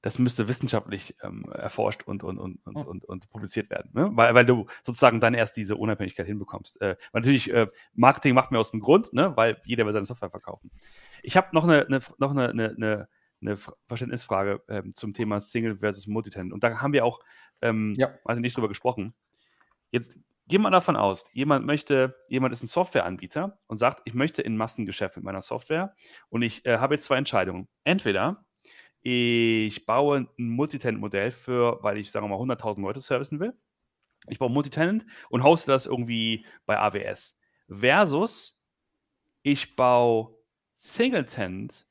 [0.01, 4.09] das müsste wissenschaftlich ähm, erforscht und, und, und, und, und, und publiziert werden, ne?
[4.13, 6.82] weil, weil du sozusagen dann erst diese Unabhängigkeit hinbekommst.
[6.82, 9.34] Äh, weil natürlich, äh, Marketing macht mir aus dem Grund, ne?
[9.36, 10.71] weil jeder will seine Software verkaufen.
[11.24, 13.07] Ich habe noch eine, eine, noch eine, eine, eine
[13.88, 16.54] Verständnisfrage ähm, zum Thema Single versus Multitenant.
[16.54, 17.20] Und da haben wir auch
[17.62, 18.14] ähm, ja.
[18.26, 19.14] also nicht drüber gesprochen.
[19.91, 24.41] Jetzt gehen wir davon aus, jemand möchte, jemand ist ein Softwareanbieter und sagt, ich möchte
[24.41, 25.96] in Massengeschäft mit meiner Software
[26.30, 27.68] und ich äh, habe jetzt zwei Entscheidungen.
[27.84, 28.46] Entweder
[29.02, 33.54] ich baue ein Multitenant-Modell für, weil ich, sagen wir mal, 100.000 Leute servicen will.
[34.28, 37.38] Ich baue Multitenant und hoste das irgendwie bei AWS.
[37.68, 38.58] Versus
[39.41, 40.38] ich baue
[40.78, 41.86] Singletenant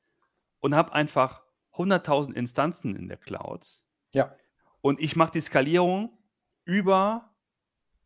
[0.62, 1.42] und habe einfach
[1.74, 3.66] 100.000 Instanzen in der Cloud.
[4.14, 4.34] Ja.
[4.80, 6.16] Und ich mache die Skalierung
[6.64, 7.34] über,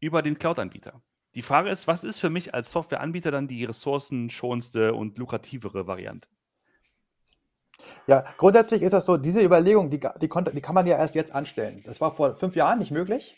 [0.00, 1.02] über den Cloud-Anbieter.
[1.34, 6.28] Die Frage ist, was ist für mich als Softwareanbieter dann die ressourcenschonendste und lukrativere Variante?
[8.06, 11.14] Ja, grundsätzlich ist das so, diese Überlegung, die, die, konnte, die kann man ja erst
[11.14, 11.82] jetzt anstellen.
[11.84, 13.36] Das war vor fünf Jahren nicht möglich,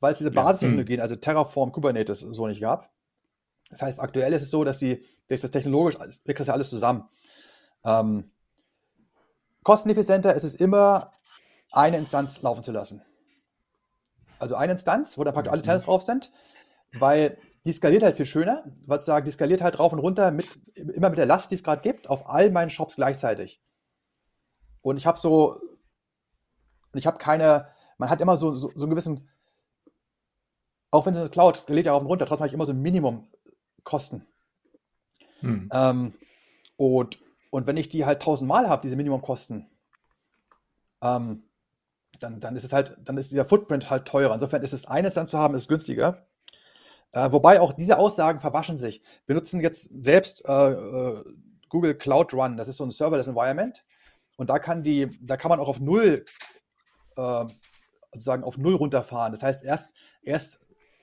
[0.00, 2.92] weil es diese Basistechnologien, also Terraform, Kubernetes so nicht gab.
[3.70, 6.68] Das heißt, aktuell ist es so, dass, die, dass das technologisch wächst das ja alles
[6.68, 7.08] zusammen.
[7.82, 8.30] Ähm,
[9.68, 11.12] kosteneffizienter ist es immer,
[11.72, 13.02] eine Instanz laufen zu lassen.
[14.38, 16.32] Also eine Instanz, wo da praktisch alle Tenants drauf sind,
[16.94, 20.58] weil die skaliert halt viel schöner, weil sagen, die skaliert halt rauf und runter mit,
[20.74, 23.60] immer mit der Last, die es gerade gibt, auf all meinen Shops gleichzeitig.
[24.80, 25.60] Und ich habe so,
[26.94, 29.28] ich habe keine, man hat immer so, so, so einen gewissen,
[30.90, 32.72] auch wenn es eine Cloud skaliert ja rauf und runter, trotzdem habe ich immer so
[32.72, 33.28] ein Minimum
[33.84, 34.26] Kosten.
[35.40, 35.68] Hm.
[35.70, 36.14] Ähm,
[36.78, 37.18] und,
[37.50, 39.66] und wenn ich die halt tausendmal habe, diese Minimumkosten,
[41.02, 41.44] ähm,
[42.18, 44.34] dann, dann ist es halt, dann ist dieser Footprint halt teurer.
[44.34, 46.26] Insofern ist es eines dann zu haben, ist günstiger.
[47.12, 49.00] Äh, wobei auch diese Aussagen verwaschen sich.
[49.26, 51.24] Wir nutzen jetzt selbst äh, äh,
[51.68, 53.84] Google Cloud Run, das ist so ein Serverless Environment.
[54.36, 56.24] Und da kann die, da kann man auch auf null,
[57.16, 57.46] äh,
[58.12, 59.32] sozusagen auf null runterfahren.
[59.32, 60.60] Das heißt, erst, erst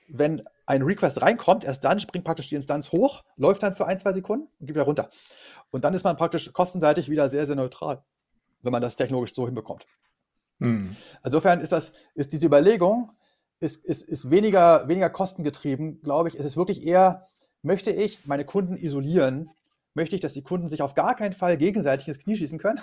[0.08, 3.98] wenn ein Request reinkommt, erst dann springt praktisch die Instanz hoch, läuft dann für ein,
[3.98, 5.08] zwei Sekunden und geht wieder runter.
[5.70, 8.02] Und dann ist man praktisch kostenseitig wieder sehr, sehr neutral,
[8.62, 9.86] wenn man das technologisch so hinbekommt.
[10.58, 10.96] Hm.
[11.24, 13.12] Insofern ist das, ist diese Überlegung,
[13.60, 16.34] ist, ist, ist weniger, weniger kostengetrieben, glaube ich.
[16.34, 17.28] Es ist wirklich eher,
[17.62, 19.50] möchte ich meine Kunden isolieren?
[19.94, 22.80] Möchte ich, dass die Kunden sich auf gar keinen Fall gegenseitig ins Knie schießen können?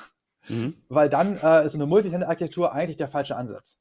[0.48, 0.76] Mhm.
[0.90, 3.78] Weil dann äh, ist eine Multitenant-Architektur eigentlich der falsche Ansatz.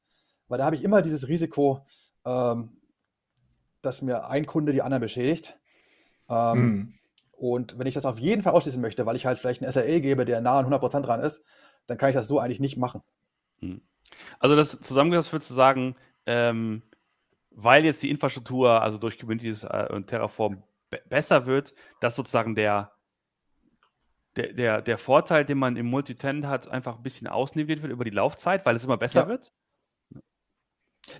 [0.47, 1.85] Weil da habe ich immer dieses Risiko,
[2.25, 2.77] ähm,
[3.83, 5.59] dass mir ein Kunde die anderen beschädigt.
[6.29, 6.93] Ähm, mhm.
[7.31, 10.01] Und wenn ich das auf jeden Fall ausschließen möchte, weil ich halt vielleicht einen SRE
[10.01, 11.43] gebe, der nah an 100% dran ist,
[11.85, 13.03] dann kann ich das so eigentlich nicht machen.
[13.59, 13.81] Mhm.
[14.39, 16.81] Also das zusammengefasst würdest du sagen, ähm,
[17.51, 20.63] weil jetzt die Infrastruktur, also durch Kubernetes äh, und Terraform
[21.09, 22.91] besser wird, dass sozusagen der,
[24.35, 28.05] der, der, der Vorteil, den man im Multitenant hat, einfach ein bisschen ausnivelliert wird über
[28.05, 29.27] die Laufzeit, weil es immer besser ja.
[29.27, 29.51] wird?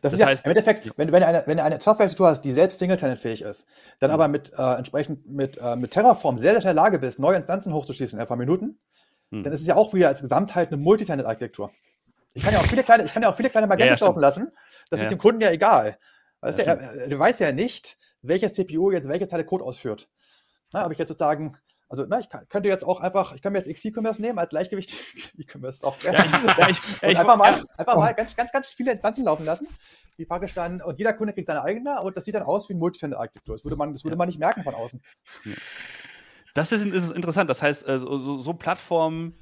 [0.01, 2.27] Das, das ist ja heißt, im Endeffekt, wenn, wenn, du eine, wenn du eine Software-Architektur
[2.27, 3.67] hast, die selbst Single-Tenant-fähig ist,
[3.99, 4.15] dann mhm.
[4.15, 7.19] aber mit äh, entsprechend mit, äh, mit Terraform sehr, sehr schnell in der Lage bist,
[7.19, 8.79] neue Instanzen hochzuschießen in ein paar Minuten,
[9.29, 9.43] mhm.
[9.43, 11.71] dann ist es ja auch wieder als Gesamtheit eine Multitenant-Architektur.
[12.33, 14.19] Ich kann ja auch viele kleine, ich kann ja auch viele kleine Magentos ja, laufen
[14.19, 14.51] lassen.
[14.89, 15.05] Das ja.
[15.05, 15.97] ist dem Kunden ja egal.
[16.41, 20.09] Weißt ja, du, du weißt ja nicht, welches CPU jetzt welche Zeile Code ausführt.
[20.73, 21.55] Na, ob ich jetzt sozusagen
[21.93, 24.51] also, na, ich kann, könnte jetzt auch einfach, ich kann mir jetzt X-E-Commerce nehmen als
[24.51, 24.95] Leichtgewicht
[25.37, 26.13] E-Commerce Software.
[26.13, 26.25] Ja,
[26.57, 29.67] ja, ich, und ich, einfach mal, einfach mal ganz, ganz, ganz viele Instanzen laufen lassen,
[30.17, 32.73] die praktisch dann, und jeder Kunde kriegt seine eigene und das sieht dann aus wie
[32.73, 33.53] ein Multitenant-Architektur.
[33.53, 35.03] Das würde man, das würde man nicht merken von außen.
[36.55, 37.47] Das ist, ist interessant.
[37.47, 39.37] Das heißt, äh, so, so Plattformen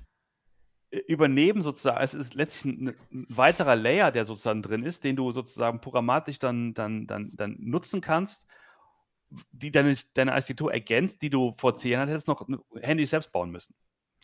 [0.90, 5.16] äh, übernehmen sozusagen, es ist letztlich ein, ein, weiterer Layer, der sozusagen drin ist, den
[5.16, 8.46] du sozusagen programmatisch dann, dann, dann, dann nutzen kannst
[9.52, 12.48] die deine, deine Architektur ergänzt, die du vor zehn Jahren hättest noch
[12.82, 13.74] Handy selbst bauen müssen.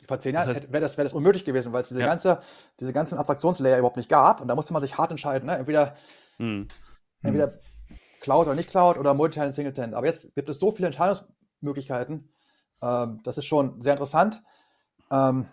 [0.05, 2.07] Vor zehn Jahren das heißt, wäre das, wär das unmöglich gewesen, weil es diese, ja.
[2.07, 2.39] ganze,
[2.79, 4.41] diese ganzen Abstraktionslayer überhaupt nicht gab.
[4.41, 5.47] Und da musste man sich hart entscheiden.
[5.47, 5.57] Ne?
[5.57, 5.95] Entweder,
[6.37, 6.67] hm.
[7.23, 7.59] entweder hm.
[8.19, 9.95] Cloud oder nicht Cloud oder Multitenant, Singletenant.
[9.95, 12.29] Aber jetzt gibt es so viele Entscheidungsmöglichkeiten.
[12.81, 14.43] Ähm, das ist schon sehr interessant.
[15.09, 15.47] Ähm,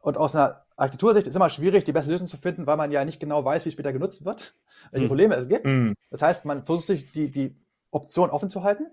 [0.00, 2.92] und aus einer Architektursicht ist es immer schwierig, die beste Lösung zu finden, weil man
[2.92, 4.54] ja nicht genau weiß, wie später genutzt wird,
[4.92, 5.08] welche hm.
[5.08, 5.66] Probleme es gibt.
[5.66, 5.94] Hm.
[6.10, 7.56] Das heißt, man versucht sich die, die
[7.90, 8.86] Option offen zu halten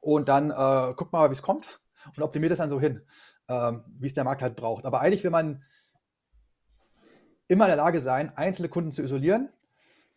[0.00, 1.80] und dann äh, guckt mal, wie es kommt
[2.16, 3.02] und optimiert es dann so hin,
[3.48, 4.84] ähm, wie es der Markt halt braucht.
[4.84, 5.62] Aber eigentlich will man
[7.48, 9.50] immer in der Lage sein, einzelne Kunden zu isolieren,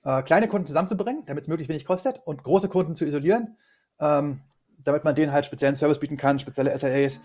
[0.03, 3.57] äh, kleine Kunden zusammenzubringen, damit es möglichst wenig kostet und große Kunden zu isolieren,
[3.99, 4.41] ähm,
[4.77, 7.19] damit man denen halt speziellen Service bieten kann, spezielle SLAs,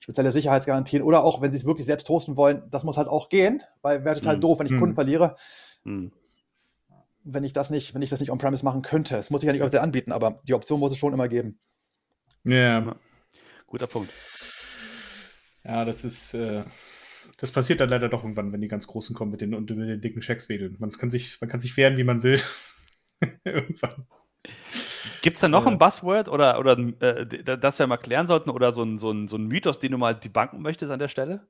[0.00, 3.28] spezielle Sicherheitsgarantien oder auch, wenn sie es wirklich selbst hosten wollen, das muss halt auch
[3.28, 4.40] gehen, weil wäre total mhm.
[4.40, 4.80] doof, wenn ich mhm.
[4.80, 5.36] Kunden verliere.
[5.84, 6.12] Mhm
[7.26, 9.16] wenn ich das nicht, wenn ich das nicht on-premise machen könnte.
[9.16, 11.28] Das muss ich ja nicht auf sehr anbieten, aber die Option muss es schon immer
[11.28, 11.58] geben.
[12.44, 12.96] Ja.
[13.66, 14.12] Guter Punkt.
[15.64, 16.62] Ja, das ist, äh,
[17.38, 19.88] das passiert dann leider doch irgendwann, wenn die ganz Großen kommen mit den, und mit
[19.88, 20.76] den dicken Schecks wedeln.
[20.78, 22.40] Man kann sich, man kann sich wehren, wie man will.
[23.44, 24.06] irgendwann.
[25.22, 25.72] Gibt es da noch ja.
[25.72, 27.26] ein Buzzword oder, oder äh,
[27.58, 29.98] das wir mal klären sollten oder so ein, so, ein, so ein Mythos, den du
[29.98, 31.48] mal debunken möchtest an der Stelle?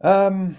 [0.00, 0.56] Ähm,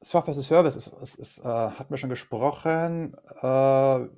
[0.00, 3.14] Software as a Service ist, ist, ist, äh, hatten wir schon gesprochen.
[3.42, 4.08] Äh,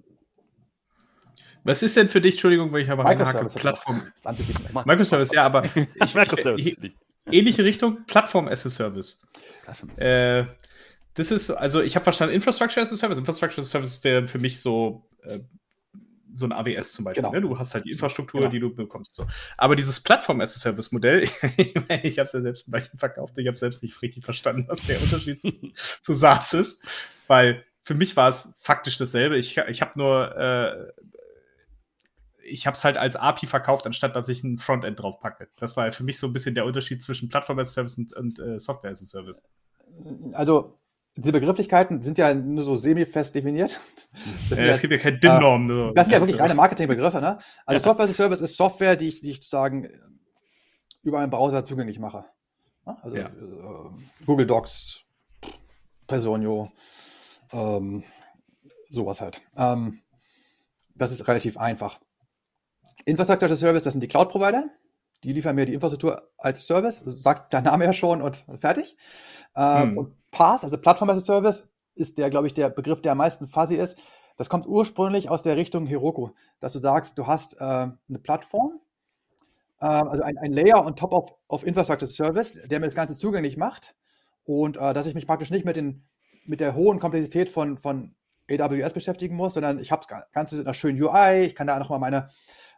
[1.63, 4.01] was ist denn für dich, Entschuldigung, weil ich habe eine Hacke, Plattform.
[4.85, 6.97] Microservice, ja, aber ich, ich,
[7.31, 9.21] ähnliche Richtung, Plattform as a Service.
[9.97, 10.45] Äh,
[11.15, 13.19] das ist, also ich habe verstanden, Infrastructure as a Service.
[13.19, 15.41] Infrastructure as a Service wäre für mich so, äh,
[16.35, 17.23] so ein AWS zum Beispiel.
[17.23, 17.35] Genau.
[17.35, 17.41] Ne?
[17.41, 18.53] Du hast halt die Infrastruktur, genau.
[18.53, 19.15] die du bekommst.
[19.15, 19.27] So.
[19.57, 21.23] Aber dieses Plattform as a Service Modell,
[22.03, 24.83] ich habe es ja selbst ein Beispiel verkauft, ich habe selbst nicht richtig verstanden, was
[24.83, 25.51] der Unterschied zu,
[26.03, 26.85] zu SaaS ist,
[27.27, 29.37] weil für mich war es faktisch dasselbe.
[29.37, 31.03] Ich, ich habe nur äh,
[32.43, 35.49] ich habe es halt als API verkauft, anstatt dass ich ein Frontend drauf packe.
[35.57, 38.13] Das war für mich so ein bisschen der Unterschied zwischen Plattform as a Service und,
[38.15, 39.43] und äh, Software as a Service.
[40.33, 40.80] Also
[41.21, 43.79] diese Begrifflichkeiten sind ja nur so semi-fest definiert.
[44.51, 45.91] Das ja, es gibt ja keine DIN-Norm.
[45.91, 47.21] Äh, das sind ja wirklich reine Marketingbegriffe.
[47.21, 47.39] Ne?
[47.65, 47.79] Also ja.
[47.79, 49.89] Software as a Service ist Software, die ich, die ich sozusagen
[51.03, 52.25] über einen Browser zugänglich mache.
[52.85, 53.27] Also ja.
[53.27, 55.05] äh, Google Docs,
[56.07, 56.73] Personio,
[57.53, 58.03] ähm,
[58.89, 59.43] sowas halt.
[59.57, 60.01] Ähm,
[60.97, 62.01] das ist relativ einfach.
[63.05, 64.65] Infrastructure as a Service, das sind die Cloud-Provider.
[65.25, 68.97] Die liefern mir die Infrastruktur als Service, sagt der Name ja schon und fertig.
[69.55, 69.99] Ähm, hm.
[69.99, 73.19] Und PaaS, also Plattform as a Service, ist der, glaube ich, der Begriff, der am
[73.19, 73.97] meisten fuzzy ist.
[74.37, 78.81] Das kommt ursprünglich aus der Richtung Heroku, dass du sagst, du hast äh, eine Plattform,
[79.81, 83.15] äh, also ein, ein, Layer on top of, of Infrastructure Service, der mir das Ganze
[83.15, 83.97] zugänglich macht
[84.45, 86.07] und äh, dass ich mich praktisch nicht mit, den,
[86.47, 88.15] mit der hohen Komplexität von, von
[88.49, 91.79] AWS beschäftigen muss, sondern ich habe das Ganze in einer schönen UI, ich kann da
[91.79, 92.29] nochmal meine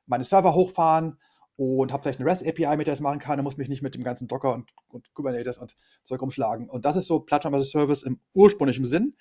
[0.07, 1.19] meine Server hochfahren
[1.57, 3.83] und habe vielleicht eine REST-API, mit der ich das machen kann und muss mich nicht
[3.83, 5.75] mit dem ganzen Docker und, und Kubernetes und
[6.05, 6.69] Zeug umschlagen.
[6.69, 9.15] Und das ist so Plattform as a Service im ursprünglichen Sinn.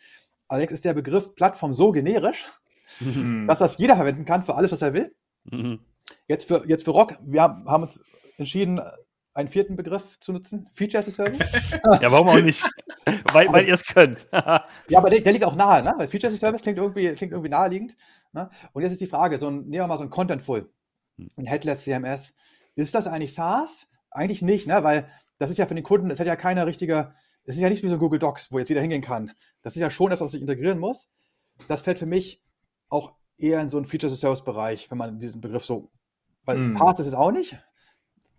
[0.48, 2.46] Allerdings ist der Begriff Plattform so generisch,
[3.00, 3.48] mhm.
[3.48, 5.16] dass das jeder verwenden kann für alles, was er will.
[5.46, 5.80] Mhm.
[6.28, 8.04] Jetzt, für, jetzt für Rock, wir haben, haben uns
[8.38, 8.82] entschieden,
[9.34, 11.40] einen vierten Begriff zu nutzen, Feature as a Service.
[12.02, 12.64] ja, warum auch nicht?
[13.32, 14.28] weil, weil ihr es könnt.
[14.34, 14.66] ja,
[14.98, 15.94] aber der, der, liegt auch nahe, ne?
[15.98, 17.96] Weil Feature as a Service klingt irgendwie, klingt irgendwie naheliegend.
[18.34, 18.50] Ne?
[18.74, 20.70] Und jetzt ist die Frage, so ein, nehmen wir mal so ein Contentful,
[21.18, 21.30] hm.
[21.38, 22.34] ein Headless CMS.
[22.76, 23.88] Ist das eigentlich SaaS?
[24.10, 24.84] Eigentlich nicht, ne?
[24.84, 25.08] Weil
[25.38, 27.84] das ist ja für den Kunden, das hat ja keine richtige, es ist ja nicht
[27.84, 29.32] wie so ein Google Docs, wo jetzt jeder hingehen kann.
[29.62, 31.08] Das ist ja schon das, was sich integrieren muss.
[31.68, 32.44] Das fällt für mich
[32.90, 35.90] auch eher in so einen Feature as a Service Bereich, wenn man diesen Begriff so,
[36.46, 36.76] weil mm.
[36.76, 37.58] Parts ist es auch nicht,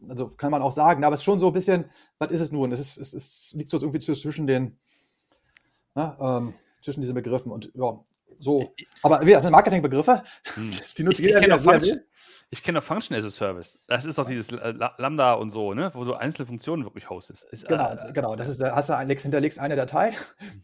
[0.08, 1.86] also kann man auch sagen, aber es ist schon so ein bisschen,
[2.18, 2.72] was ist es nun?
[2.72, 4.78] Es, ist, es, es liegt so irgendwie zwischen den,
[5.94, 8.00] ne, ähm, zwischen diesen Begriffen und ja,
[8.39, 8.74] so.
[9.03, 10.22] Aber wie, das sind Marketingbegriffe,
[10.55, 10.70] hm.
[10.99, 12.07] die nutzt jeder, ich, will.
[12.51, 13.80] Ich kenne Function as a Service.
[13.87, 15.91] Das ist doch dieses Lambda und so, ne?
[15.95, 17.45] wo du einzelne Funktionen wirklich hostest.
[17.45, 18.37] Ist, genau, äh, genau.
[18.37, 20.12] Das ist, da hast du ein, hinterlegst eine Datei,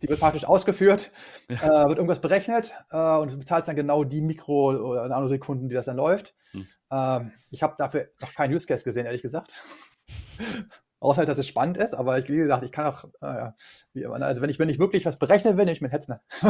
[0.02, 1.10] die wird praktisch ausgeführt,
[1.48, 1.56] ja.
[1.56, 5.74] äh, wird irgendwas berechnet äh, und du bezahlst dann genau die Mikro- oder Nanosekunden, die
[5.74, 6.34] das dann läuft.
[6.50, 6.66] Hm.
[6.90, 9.62] Ähm, ich habe dafür noch keinen Use Case gesehen, ehrlich gesagt.
[11.00, 13.52] Außer, dass es spannend ist, aber ich, wie gesagt, ich kann auch, äh,
[13.92, 15.92] wie immer, ne, also wenn ich, wenn ich wirklich was berechnen will, nehme ich mit
[15.92, 16.20] Hetzner.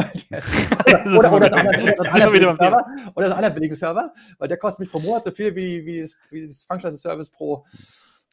[1.15, 5.55] oder, oder, oder, einen anderen billigen Server, weil der kostet mich pro Monat so viel
[5.55, 7.63] wie, wie, wie das Function Service pro,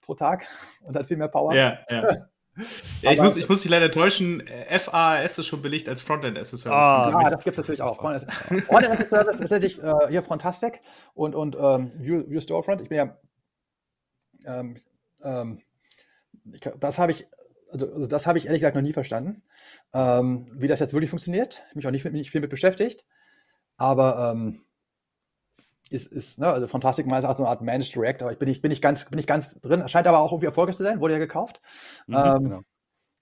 [0.00, 0.46] pro Tag
[0.84, 1.54] und hat viel mehr Power.
[1.54, 2.08] Ja, ja.
[3.02, 4.42] Ja, ich, muss, ich muss dich leider täuschen.
[4.70, 6.86] FAS ist schon belegt als Frontend as a Service.
[6.86, 7.96] Ah, ja, das gibt es natürlich auch.
[7.96, 8.26] Frontend
[8.92, 10.80] as a Service ist natürlich äh, hier Frontastic
[11.12, 12.80] und, und ähm, View, View Storefront.
[12.80, 13.18] Ich bin ja
[14.46, 14.76] ähm,
[15.22, 15.60] ähm,
[16.78, 17.26] das habe ich,
[17.70, 19.42] also, also das habe ich ehrlich gesagt noch nie verstanden,
[19.92, 21.64] ähm, wie das jetzt wirklich funktioniert.
[21.70, 23.04] Ich mich auch nicht, nicht viel mit beschäftigt.
[23.76, 24.60] Aber ähm,
[25.90, 28.48] ist, ist ne, also Fantastic meines Erachtens so eine Art Managed React, aber ich bin
[28.48, 29.88] nicht, bin nicht ganz, bin nicht ganz drin.
[29.88, 31.60] Scheint aber auch irgendwie erfolgreich zu sein, wurde ja gekauft.
[32.06, 32.60] Mhm, ähm, genau.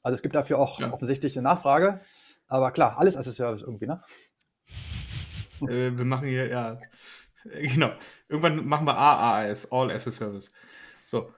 [0.02, 0.92] Also es gibt dafür auch ja.
[0.92, 2.00] offensichtlich eine Nachfrage.
[2.46, 4.02] Aber klar, alles als Service irgendwie, ne?
[5.62, 6.80] Äh, wir machen hier, ja,
[7.44, 7.92] genau.
[8.28, 10.50] Irgendwann machen wir AAS, All as a Service.
[11.06, 11.30] So.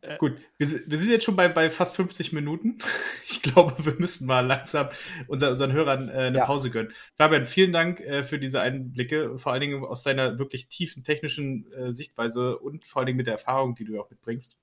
[0.00, 2.78] Äh, Gut, wir, wir, sind jetzt schon bei, bei fast 50 Minuten.
[3.30, 4.88] Ich glaube, wir müssen mal langsam
[5.26, 6.46] unser, unseren Hörern äh, eine ja.
[6.46, 6.92] Pause gönnen.
[7.14, 11.70] Fabian, vielen Dank äh, für diese Einblicke, vor allen Dingen aus deiner wirklich tiefen technischen
[11.72, 14.58] äh, Sichtweise und vor allen Dingen mit der Erfahrung, die du auch mitbringst.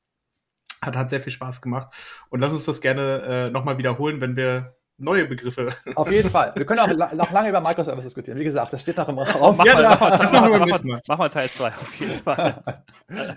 [0.82, 1.94] Hat, hat sehr viel Spaß gemacht.
[2.30, 5.74] Und lass uns das gerne äh, nochmal wiederholen, wenn wir neue Begriffe.
[5.96, 6.54] Auf jeden Fall.
[6.56, 8.40] Wir können auch noch lange über Microservice diskutieren.
[8.40, 9.58] Wie gesagt, das steht noch im Raum.
[9.58, 11.02] Mach ja, mal, das, das machen wir beim nächsten Mal.
[11.08, 12.64] Mach mal Teil 2 auf jeden Fall.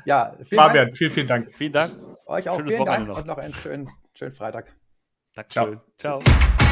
[0.05, 0.97] ja, vielen Fabian, Dank.
[0.97, 1.55] vielen, vielen Dank.
[1.55, 1.95] Vielen Dank.
[2.27, 3.19] Euch auch Schönes vielen Wochenende Dank noch.
[3.19, 4.75] und noch einen schönen, schönen Freitag.
[5.35, 5.81] Dankeschön.
[5.99, 6.23] Ciao.
[6.23, 6.68] Ciao.